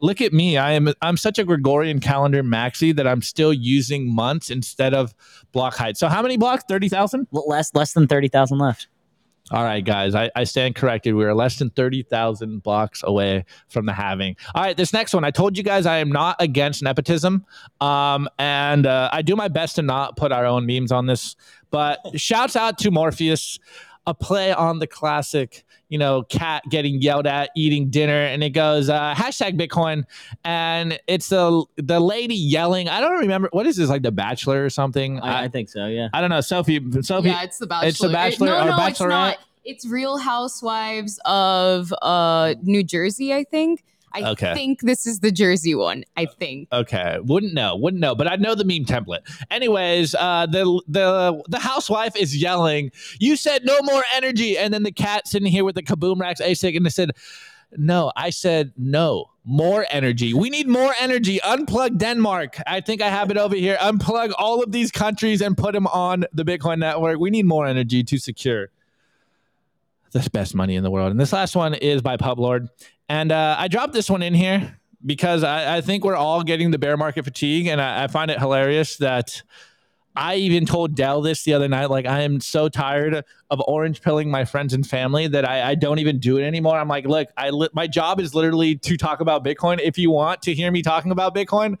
[0.00, 0.56] Look, at me.
[0.56, 5.14] I am I'm such a Gregorian calendar maxi that I'm still using months instead of
[5.52, 5.96] block height.
[5.96, 6.64] So how many blocks?
[6.68, 7.26] 30,000?
[7.32, 8.88] Less, less than 30,000 left.
[9.50, 11.14] All right, guys, I, I stand corrected.
[11.14, 14.36] We are less than 30,000 blocks away from the halving.
[14.54, 15.24] All right, this next one.
[15.24, 17.46] I told you guys I am not against nepotism.
[17.80, 21.34] Um, and uh, I do my best to not put our own memes on this.
[21.70, 23.58] But shouts out to Morpheus.
[24.06, 28.50] a play on the classic, you know, cat getting yelled at eating dinner, and it
[28.50, 30.04] goes uh, hashtag Bitcoin,
[30.44, 32.88] and it's the the lady yelling.
[32.88, 35.20] I don't remember what is this like, The Bachelor or something.
[35.20, 35.86] I, I think so.
[35.86, 36.08] Yeah.
[36.12, 36.80] I don't know, Sophie.
[37.02, 37.88] Sophie, yeah, it's the Bachelor.
[37.88, 39.08] It's the Bachelor no, or no, it's Bachelorette?
[39.08, 39.38] not.
[39.64, 43.84] It's Real Housewives of uh, New Jersey, I think.
[44.12, 44.54] I Okay.
[44.54, 46.04] think this is the Jersey one.
[46.16, 46.68] I think.
[46.72, 49.20] Okay, wouldn't know, wouldn't know, but I know the meme template.
[49.50, 54.82] Anyways, uh, the the the housewife is yelling, "You said no more energy," and then
[54.82, 57.10] the cat sitting here with the kaboom racks ASIC, and they said,
[57.76, 60.34] "No, I said no." More energy.
[60.34, 61.40] We need more energy.
[61.42, 62.58] Unplug Denmark.
[62.66, 63.78] I think I have it over here.
[63.80, 67.18] Unplug all of these countries and put them on the Bitcoin network.
[67.18, 68.68] We need more energy to secure
[70.12, 71.10] the best money in the world.
[71.10, 72.68] And this last one is by Pub Lord.
[73.08, 76.70] And uh, I dropped this one in here because I, I think we're all getting
[76.70, 77.66] the bear market fatigue.
[77.66, 79.42] And I, I find it hilarious that
[80.16, 81.90] I even told Dell this the other night.
[81.90, 85.74] Like, I am so tired of orange pilling my friends and family that I, I
[85.76, 86.76] don't even do it anymore.
[86.76, 89.78] I'm like, look, I li- my job is literally to talk about Bitcoin.
[89.80, 91.76] If you want to hear me talking about Bitcoin,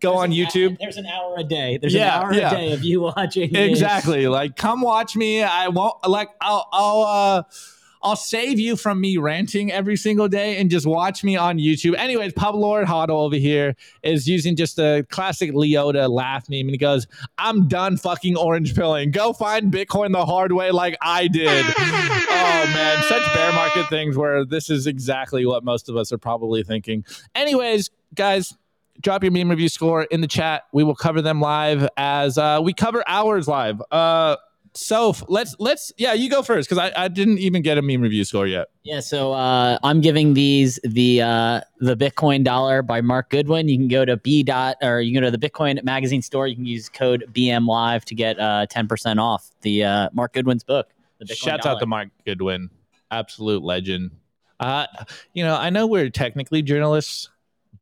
[0.00, 0.76] go on YouTube.
[0.78, 1.78] There's an hour a day.
[1.80, 2.50] There's Yeah, an hour yeah.
[2.52, 3.52] a day of you watching.
[3.52, 3.68] this.
[3.70, 4.26] Exactly.
[4.28, 5.42] Like, come watch me.
[5.42, 6.28] I won't like.
[6.40, 6.68] I'll.
[6.72, 7.02] I'll.
[7.02, 7.42] uh
[8.02, 11.96] I'll save you from me ranting every single day and just watch me on YouTube.
[11.96, 13.74] Anyways, Pub Lord Hoddle over here
[14.04, 18.76] is using just a classic Leota laugh meme, and he goes, "I'm done fucking orange
[18.76, 19.10] pilling.
[19.10, 24.16] Go find Bitcoin the hard way, like I did." oh man, such bear market things
[24.16, 27.04] where this is exactly what most of us are probably thinking.
[27.34, 28.54] Anyways, guys,
[29.00, 30.64] drop your meme review score in the chat.
[30.72, 33.82] We will cover them live as uh, we cover ours live.
[33.90, 34.36] Uh,
[34.76, 38.02] so let's let's yeah, you go first because I, I didn't even get a meme
[38.02, 38.68] review score yet.
[38.82, 43.68] Yeah, so uh, I'm giving these the uh, the Bitcoin dollar by Mark Goodwin.
[43.68, 46.46] You can go to B dot or you can go to the Bitcoin magazine store.
[46.46, 50.62] You can use code BM Live to get uh, 10% off the uh, Mark Goodwin's
[50.62, 50.88] book.
[51.18, 51.76] The Bitcoin Shouts dollar.
[51.76, 52.68] out to Mark Goodwin,
[53.10, 54.10] absolute legend.
[54.60, 54.86] Uh,
[55.32, 57.30] you know, I know we're technically journalists,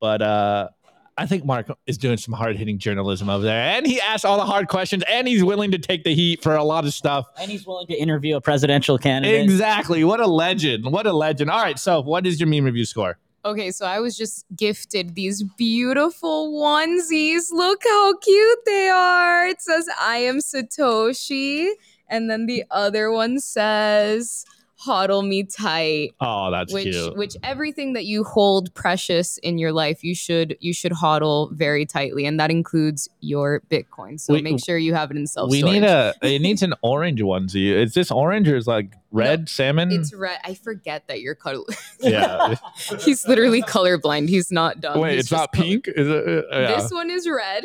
[0.00, 0.68] but uh,
[1.16, 4.36] I think Mark is doing some hard hitting journalism over there, and he asks all
[4.36, 7.26] the hard questions, and he's willing to take the heat for a lot of stuff.
[7.38, 9.42] and he's willing to interview a presidential candidate.
[9.44, 10.02] Exactly.
[10.02, 10.84] What a legend.
[10.86, 11.50] What a legend.
[11.50, 11.78] All right.
[11.78, 13.18] So, what is your meme review score?
[13.46, 17.52] Okay, so I was just gifted these beautiful onesies.
[17.52, 19.46] Look how cute they are.
[19.46, 21.68] It says, I am Satoshi.
[22.08, 24.46] And then the other one says,
[24.84, 26.14] Hodl me tight.
[26.20, 27.16] Oh, that's which cute.
[27.16, 31.86] which everything that you hold precious in your life you should you should hodl very
[31.86, 35.50] tightly and that includes your bitcoin so We- make sure you have it in self
[35.50, 36.14] we need a.
[36.22, 37.70] It needs an orange onesie.
[37.72, 39.92] Is this orange or is like red salmon?
[39.92, 41.62] it's red i forget that you're color
[42.00, 42.54] yeah.
[43.00, 45.86] he's literally colorblind he's not dumb Wait, He's it's not pink.
[45.88, 46.44] Is it?
[46.52, 46.80] uh, yeah.
[46.80, 47.64] This one is red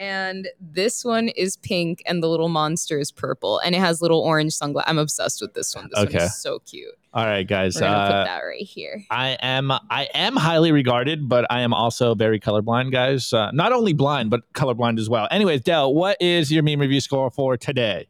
[0.00, 4.20] and this one is pink and the little monster is purple and it has little
[4.20, 4.88] orange sunglasses.
[4.90, 5.88] I'm obsessed with this one.
[5.92, 6.16] This Okay.
[6.18, 6.88] one is so cute.
[7.12, 7.74] All right, guys.
[7.74, 9.04] We're gonna Uh, put that right here.
[9.10, 13.32] I am I am highly regarded, but I am also very colorblind, guys.
[13.32, 15.28] Uh, not only blind, but colorblind as well.
[15.30, 18.08] Anyways, Dell, what is your meme review score for today?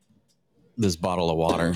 [0.79, 1.75] This bottle of water.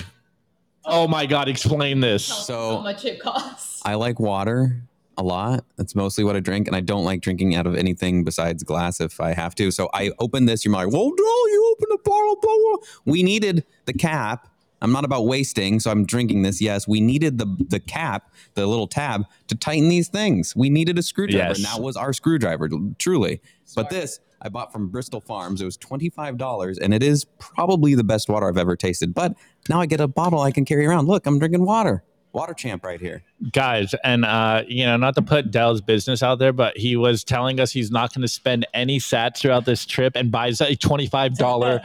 [0.85, 2.23] Oh my God, explain this.
[2.23, 3.81] So much it costs.
[3.83, 4.83] I like water
[5.17, 5.65] a lot.
[5.77, 8.99] That's mostly what I drink, and I don't like drinking out of anything besides glass
[9.01, 9.71] if I have to.
[9.71, 10.65] So I open this.
[10.65, 12.35] You're like, well, no, you open the bottle.
[12.41, 12.87] Blah, blah.
[13.05, 14.47] We needed the cap.
[14.81, 16.61] I'm not about wasting, so I'm drinking this.
[16.61, 20.55] Yes, we needed the the cap, the little tab, to tighten these things.
[20.55, 21.57] We needed a screwdriver, Yes.
[21.57, 23.41] and that was our screwdriver, truly.
[23.75, 25.61] But this I bought from Bristol Farms.
[25.61, 29.13] It was twenty five dollars, and it is probably the best water I've ever tasted.
[29.13, 29.33] But
[29.69, 31.07] now I get a bottle I can carry around.
[31.07, 32.03] Look, I'm drinking water.
[32.35, 33.23] Water champ right here.
[33.53, 37.23] guys and uh you know not to put dell's business out there but he was
[37.23, 40.75] telling us he's not going to spend any sats throughout this trip and buys a
[40.75, 41.83] $25 not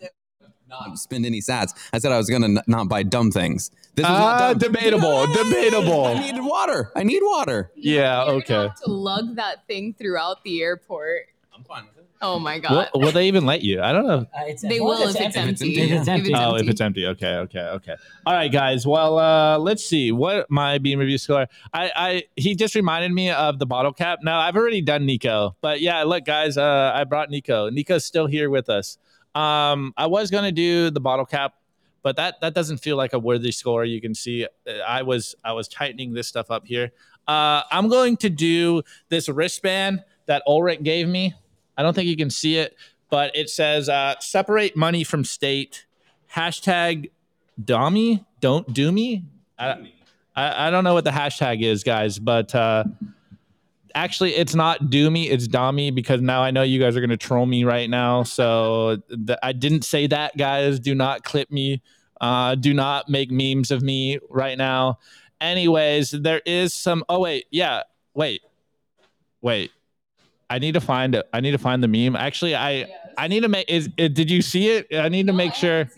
[0.00, 0.08] say
[0.68, 1.74] not spend any sats.
[1.92, 3.70] I said I was gonna n- not buy dumb things.
[3.96, 4.58] This is not uh, dumb.
[4.58, 6.92] debatable debatable I needed water.
[6.94, 7.72] I need water.
[7.74, 11.22] yeah You're okay gonna have to lug that thing throughout the airport.
[11.52, 11.97] I'm fine with it.
[12.20, 12.88] Oh my god.
[12.94, 15.80] will they even let you i don't know Uh, it's, They will if it's empty.
[15.80, 16.32] If it's empty.
[16.34, 17.06] Oh, if it's empty.
[17.06, 17.94] Okay, okay, okay.
[18.26, 18.86] All right, guys.
[18.86, 21.46] Well, uh, let's see what my beam review score.
[21.72, 24.18] I, I, he just reminded me of the bottle cap.
[24.22, 27.70] Now I've already done Nico, but yeah, look, guys, uh, I brought Nico.
[27.70, 28.98] Nico's still here with us.
[29.34, 31.54] Um, I was gonna do the bottle cap,
[32.02, 33.84] but that that doesn't feel like a worthy score.
[33.84, 36.90] You can see, uh, I was I was tightening this stuff up here.
[37.26, 41.34] Uh, I'm going to do this wristband that Ulrich gave me.
[41.78, 42.76] I don't think you can see it,
[43.08, 45.86] but it says uh, separate money from state.
[46.34, 47.10] Hashtag
[47.64, 49.24] Domi, don't do me.
[49.58, 49.90] I,
[50.36, 52.84] I, I don't know what the hashtag is, guys, but uh,
[53.94, 57.10] actually, it's not do me, it's Domi because now I know you guys are going
[57.10, 58.24] to troll me right now.
[58.24, 60.78] So the, I didn't say that, guys.
[60.78, 61.80] Do not clip me
[62.20, 64.98] Uh, do not make memes of me right now.
[65.40, 67.04] Anyways, there is some.
[67.08, 68.42] Oh wait, yeah, wait,
[69.40, 69.70] wait.
[70.50, 71.28] I need to find it.
[71.32, 72.16] I need to find the meme.
[72.16, 72.86] Actually, I
[73.16, 73.68] I need to make.
[73.68, 74.86] Is it, did you see it?
[74.94, 75.90] I need to make sure.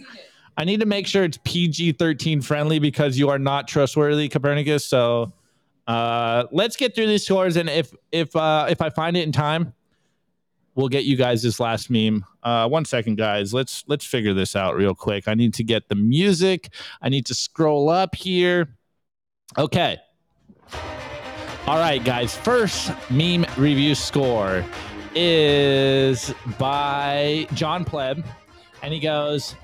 [0.57, 4.85] I need to make sure it's PG thirteen friendly because you are not trustworthy, Copernicus.
[4.85, 5.33] So
[5.87, 9.33] uh, let's get through these scores, and if if uh, if I find it in
[9.33, 9.73] time,
[10.75, 12.25] we'll get you guys this last meme.
[12.43, 13.55] Uh, one second, guys.
[13.55, 15.29] Let's let's figure this out real quick.
[15.29, 16.73] I need to get the music.
[17.01, 18.77] I need to scroll up here.
[19.57, 19.99] Okay.
[21.67, 22.37] All right, guys.
[22.37, 24.65] First meme review score
[25.15, 28.25] is by John Pleb,
[28.83, 29.55] and he goes.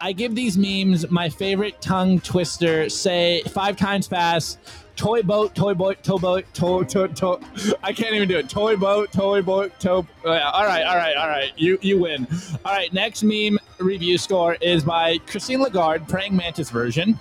[0.00, 2.90] I give these memes my favorite tongue twister.
[2.90, 4.58] Say five times fast.
[4.96, 7.38] Toy boat, toy boat, toy boat, toy, toy, toy.
[7.82, 8.50] I can't even do it.
[8.50, 10.02] Toy boat, toy boat, toy.
[10.24, 10.50] Yeah.
[10.50, 11.52] All right, all right, all right.
[11.56, 12.26] You you win.
[12.64, 12.92] All right.
[12.92, 17.18] Next meme review score is by Christine Lagarde, praying mantis version.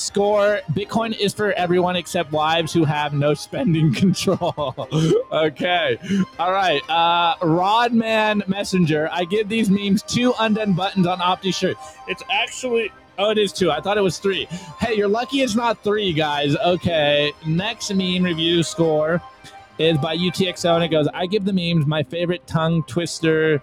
[0.00, 4.74] Score: Bitcoin is for everyone except wives who have no spending control.
[5.30, 5.98] okay.
[6.38, 6.80] All right.
[6.90, 9.08] Uh, Rodman Messenger.
[9.12, 11.76] I give these memes two undone buttons on Opti shirt.
[12.08, 12.90] It's actually.
[13.18, 13.70] Oh, it is two.
[13.70, 14.46] I thought it was three.
[14.78, 16.56] Hey, you're lucky it's not three, guys.
[16.56, 17.32] Okay.
[17.46, 19.20] Next meme review score
[19.78, 23.62] is by UTXO, and it goes, I give the memes my favorite tongue twister,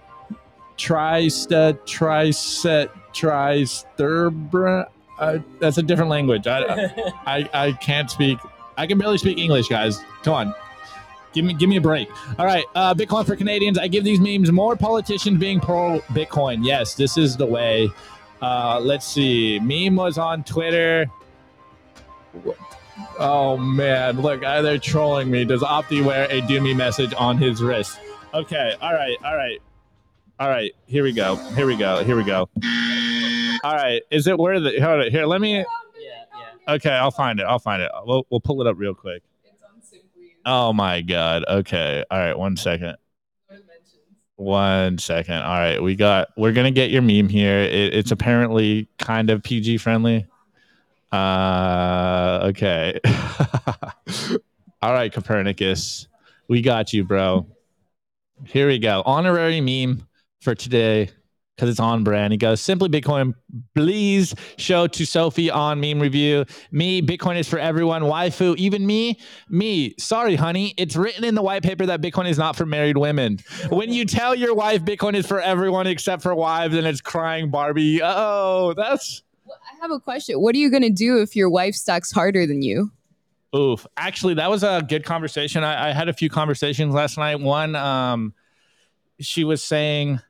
[0.76, 4.86] trista, triset, tristerbra.
[5.18, 6.46] Uh, that's a different language.
[6.46, 8.38] I, I, I can't speak.
[8.76, 10.00] I can barely speak English, guys.
[10.22, 10.54] Come on.
[11.32, 12.08] Give me, give me a break.
[12.38, 13.76] All right, uh, Bitcoin for Canadians.
[13.78, 16.64] I give these memes more politicians being pro Bitcoin.
[16.64, 17.90] Yes, this is the way.
[18.40, 19.58] Uh, let's see.
[19.60, 21.06] Meme was on Twitter.
[23.18, 25.44] Oh man, look, uh, they're trolling me.
[25.44, 27.98] Does Opti wear a Doomy message on his wrist?
[28.32, 29.60] Okay, all right, all right,
[30.40, 30.74] all right.
[30.86, 31.36] Here we go.
[31.36, 32.02] Here we go.
[32.04, 32.48] Here we go.
[33.64, 35.26] All right, is it where the hold on, here?
[35.26, 35.64] Let me.
[36.68, 37.44] Okay, I'll find it.
[37.44, 37.90] I'll find it.
[38.04, 39.22] We'll we'll pull it up real quick.
[40.44, 41.44] Oh my god.
[41.46, 42.04] Okay.
[42.10, 42.38] All right.
[42.38, 42.96] One second.
[44.36, 45.36] One second.
[45.36, 45.82] All right.
[45.82, 46.28] We got.
[46.36, 47.58] We're gonna get your meme here.
[47.58, 50.26] It, it's apparently kind of PG friendly.
[51.10, 52.40] Uh.
[52.44, 52.98] Okay.
[54.82, 56.06] All right, Copernicus.
[56.48, 57.46] We got you, bro.
[58.44, 59.02] Here we go.
[59.04, 60.06] Honorary meme
[60.40, 61.10] for today
[61.58, 62.32] because it's on brand.
[62.32, 63.34] He goes, Simply Bitcoin,
[63.74, 66.44] please show to Sophie on meme review.
[66.70, 68.02] Me, Bitcoin is for everyone.
[68.02, 69.92] Waifu, even me, me.
[69.98, 70.72] Sorry, honey.
[70.78, 73.40] It's written in the white paper that Bitcoin is not for married women.
[73.70, 77.50] When you tell your wife Bitcoin is for everyone except for wives and it's crying
[77.50, 79.24] Barbie, oh, that's.
[79.48, 80.40] I have a question.
[80.40, 82.92] What are you gonna do if your wife stacks harder than you?
[83.56, 83.84] Oof.
[83.96, 85.64] Actually, that was a good conversation.
[85.64, 87.40] I, I had a few conversations last night.
[87.40, 88.34] One, um,
[89.18, 90.20] she was saying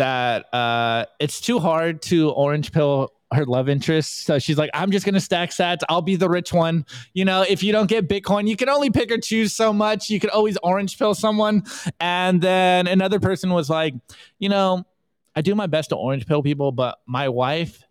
[0.00, 4.24] that uh, it's too hard to orange pill her love interest.
[4.24, 5.82] So she's like, I'm just gonna stack sats.
[5.88, 6.84] I'll be the rich one.
[7.12, 10.08] You know, if you don't get Bitcoin, you can only pick or choose so much.
[10.10, 11.64] You can always orange pill someone.
[12.00, 13.94] And then another person was like,
[14.38, 14.84] you know,
[15.36, 17.84] I do my best to orange pill people, but my wife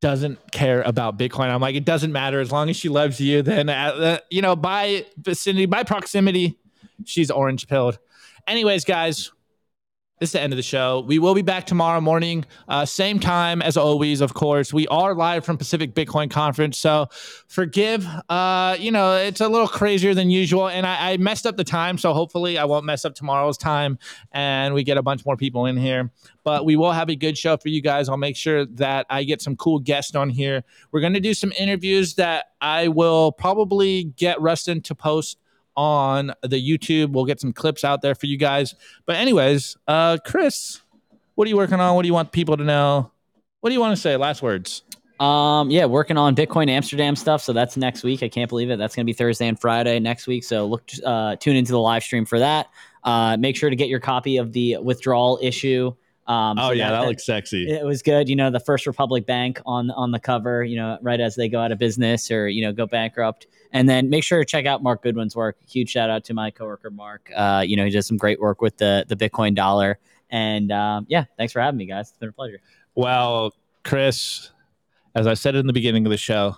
[0.00, 1.50] doesn't care about Bitcoin.
[1.50, 3.42] I'm like, it doesn't matter as long as she loves you.
[3.42, 6.56] Then, uh, you know, by vicinity, by proximity,
[7.04, 7.98] she's orange pilled.
[8.46, 9.32] Anyways, guys,
[10.18, 11.04] this is the end of the show.
[11.06, 14.20] We will be back tomorrow morning, uh, same time as always.
[14.20, 17.08] Of course, we are live from Pacific Bitcoin Conference, so
[17.46, 18.06] forgive.
[18.28, 21.64] Uh, you know, it's a little crazier than usual, and I, I messed up the
[21.64, 23.98] time, so hopefully, I won't mess up tomorrow's time,
[24.32, 26.10] and we get a bunch more people in here.
[26.42, 28.08] But we will have a good show for you guys.
[28.08, 30.64] I'll make sure that I get some cool guests on here.
[30.90, 35.38] We're going to do some interviews that I will probably get Rustin to post
[35.78, 37.12] on the YouTube.
[37.12, 38.74] We'll get some clips out there for you guys.
[39.06, 40.80] But anyways, uh, Chris,
[41.36, 41.94] what are you working on?
[41.94, 43.12] What do you want people to know?
[43.60, 44.16] What do you want to say?
[44.16, 44.82] Last words.
[45.20, 47.42] Um, yeah, working on Bitcoin Amsterdam stuff.
[47.42, 48.24] So that's next week.
[48.24, 48.78] I can't believe it.
[48.78, 50.42] That's going to be Thursday and Friday next week.
[50.42, 52.66] So look, uh, tune into the live stream for that.
[53.04, 55.94] Uh, make sure to get your copy of the withdrawal issue.
[56.28, 57.70] Um, oh so yeah, that, looks sexy.
[57.70, 58.28] It was good.
[58.28, 60.62] You know, the First Republic Bank on on the cover.
[60.62, 63.46] You know, right as they go out of business or you know go bankrupt.
[63.72, 65.58] And then make sure to check out Mark Goodwin's work.
[65.68, 67.30] Huge shout out to my coworker Mark.
[67.34, 69.98] Uh, you know, he does some great work with the the Bitcoin dollar.
[70.30, 72.10] And um, yeah, thanks for having me, guys.
[72.10, 72.60] It's been a pleasure.
[72.94, 73.54] Well,
[73.84, 74.50] Chris,
[75.14, 76.56] as I said in the beginning of the show,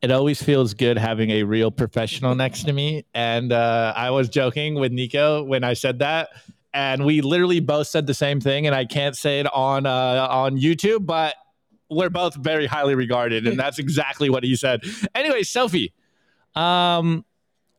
[0.00, 3.04] it always feels good having a real professional next to me.
[3.14, 6.30] And uh, I was joking with Nico when I said that
[6.74, 10.26] and we literally both said the same thing and i can't say it on uh,
[10.30, 11.34] on youtube but
[11.88, 14.82] we're both very highly regarded and that's exactly what he said.
[15.14, 15.92] Anyway sophie
[16.54, 17.24] um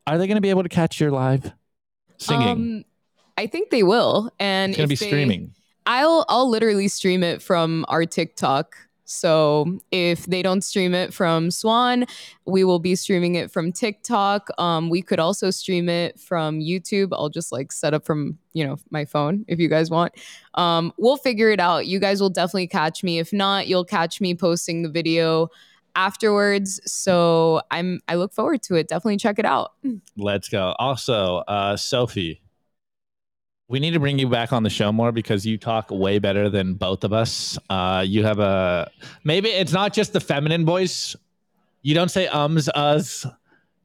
[0.08, 1.52] are they going to be able to catch your live
[2.18, 2.48] singing?
[2.48, 2.86] Um,
[3.38, 5.54] I think they will, and it's going to be they- streaming.
[5.88, 8.76] I'll I'll literally stream it from our TikTok.
[9.06, 12.06] So if they don't stream it from Swan,
[12.46, 14.50] we will be streaming it from TikTok.
[14.58, 17.10] Um, we could also stream it from YouTube.
[17.14, 20.14] I'll just like set up from you know my phone if you guys want.
[20.56, 21.88] Um, we'll figure it out.
[21.88, 23.20] You guys will definitely catch me.
[23.20, 25.50] If not, you'll catch me posting the video
[25.96, 26.82] afterwards.
[26.86, 28.88] So I'm I look forward to it.
[28.88, 29.74] Definitely check it out.
[30.18, 30.76] Let's go.
[30.80, 32.42] Also, uh, Sophie,
[33.68, 36.50] we need to bring you back on the show more because you talk way better
[36.50, 37.58] than both of us.
[37.70, 38.92] Uh, you have a
[39.24, 41.16] maybe it's not just the feminine voice.
[41.82, 43.26] You don't say ums, us.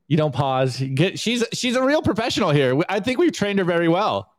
[0.09, 0.83] You don't pause.
[0.95, 2.81] Get, she's she's a real professional here.
[2.89, 4.33] I think we've trained her very well.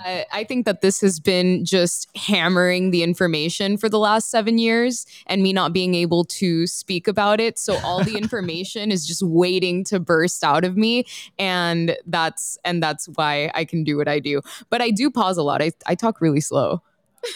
[0.00, 4.58] I, I think that this has been just hammering the information for the last seven
[4.58, 7.58] years and me not being able to speak about it.
[7.58, 11.06] So all the information is just waiting to burst out of me.
[11.38, 14.40] And that's and that's why I can do what I do.
[14.70, 15.62] But I do pause a lot.
[15.62, 16.82] I, I talk really slow.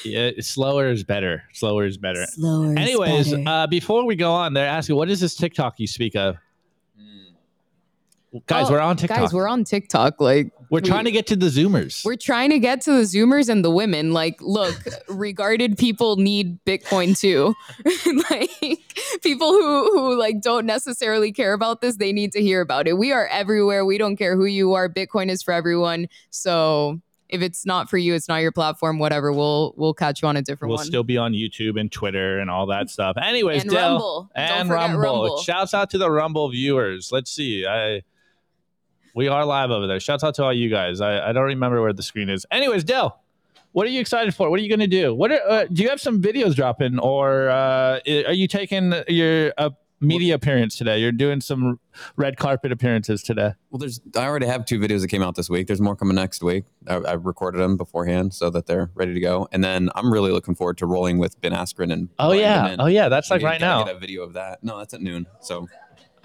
[0.05, 1.45] Yeah, slower is better.
[1.55, 2.27] Slower is better.
[2.27, 2.73] Slower.
[2.73, 3.45] is Anyways, better.
[3.49, 6.37] uh, before we go on, they're asking, what is this TikTok you speak of?
[8.47, 9.19] Guys, Oh, we're on TikTok.
[9.19, 10.21] Guys, we're on TikTok.
[10.21, 12.05] Like We're trying to get to the Zoomers.
[12.05, 14.12] We're trying to get to the Zoomers and the women.
[14.12, 14.75] Like, look,
[15.09, 17.55] regarded people need Bitcoin too.
[18.31, 18.51] like
[19.23, 22.99] people who who like don't necessarily care about this, they need to hear about it.
[22.99, 23.85] We are everywhere.
[23.85, 24.89] We don't care who you are.
[24.89, 26.09] Bitcoin is for everyone.
[26.31, 28.99] So if it's not for you, it's not your platform.
[28.99, 29.33] Whatever.
[29.33, 30.87] We'll we'll catch you on a different We'll one.
[30.87, 33.16] still be on YouTube and Twitter and all that stuff.
[33.21, 34.31] Anyways, And Rumble.
[34.35, 34.99] And Rumble.
[34.99, 35.43] Rumble.
[35.43, 37.11] Shouts out to the Rumble viewers.
[37.12, 37.66] Let's see.
[37.66, 38.03] I
[39.19, 39.99] we are live over there.
[39.99, 41.01] Shouts out to all you guys.
[41.01, 42.47] I, I don't remember where the screen is.
[42.53, 43.21] Anyways, Dell,
[43.73, 44.49] what are you excited for?
[44.49, 45.12] What are you going to do?
[45.14, 49.53] What are, uh, do you have some videos dropping, or uh, are you taking your
[49.59, 50.99] uh, media appearance today?
[51.01, 51.81] You're doing some
[52.16, 53.55] red carpet appearances today.
[53.71, 55.66] Well, there's I already have two videos that came out this week.
[55.66, 56.64] There's more coming next week.
[56.87, 59.49] I, I recorded them beforehand so that they're ready to go.
[59.51, 62.69] And then I'm really looking forward to rolling with Ben Askren and Oh Brian yeah,
[62.69, 62.77] Demint.
[62.79, 63.09] oh yeah.
[63.09, 63.83] That's like right now.
[63.85, 64.62] Get a video of that.
[64.62, 65.27] No, that's at noon.
[65.41, 65.66] So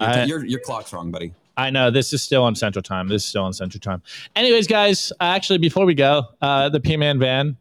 [0.00, 1.34] your, I- your, your clock's wrong, buddy.
[1.56, 3.08] I know this is still on Central Time.
[3.08, 4.02] This is still on Central Time.
[4.34, 7.56] Anyways, guys, uh, actually, before we go, uh, the P Man van.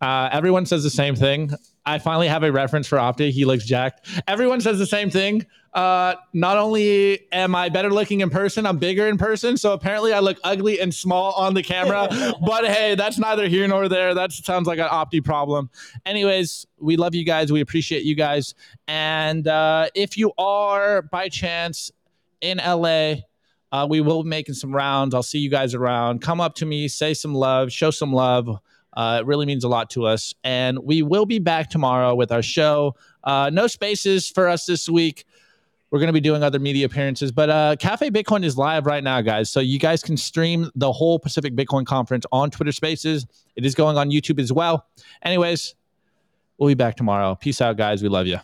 [0.00, 1.50] Uh, everyone says the same thing.
[1.84, 3.30] I finally have a reference for Opti.
[3.30, 4.08] He looks jacked.
[4.26, 5.44] Everyone says the same thing.
[5.72, 9.56] Uh, not only am I better looking in person, I'm bigger in person.
[9.56, 12.08] So apparently, I look ugly and small on the camera.
[12.46, 14.14] but hey, that's neither here nor there.
[14.14, 15.70] That sounds like an Opti problem.
[16.04, 17.52] Anyways, we love you guys.
[17.52, 18.54] We appreciate you guys.
[18.88, 21.90] And uh, if you are by chance
[22.40, 23.16] in LA,
[23.72, 25.14] uh, we will be making some rounds.
[25.14, 26.22] I'll see you guys around.
[26.22, 28.58] Come up to me, say some love, show some love.
[28.92, 30.34] Uh, it really means a lot to us.
[30.42, 32.96] And we will be back tomorrow with our show.
[33.22, 35.24] Uh, no spaces for us this week.
[35.90, 39.02] We're going to be doing other media appearances, but uh, Cafe Bitcoin is live right
[39.02, 39.50] now, guys.
[39.50, 43.26] So you guys can stream the whole Pacific Bitcoin Conference on Twitter Spaces.
[43.56, 44.86] It is going on YouTube as well.
[45.22, 45.74] Anyways,
[46.58, 47.34] we'll be back tomorrow.
[47.34, 48.04] Peace out, guys.
[48.04, 48.38] We love you.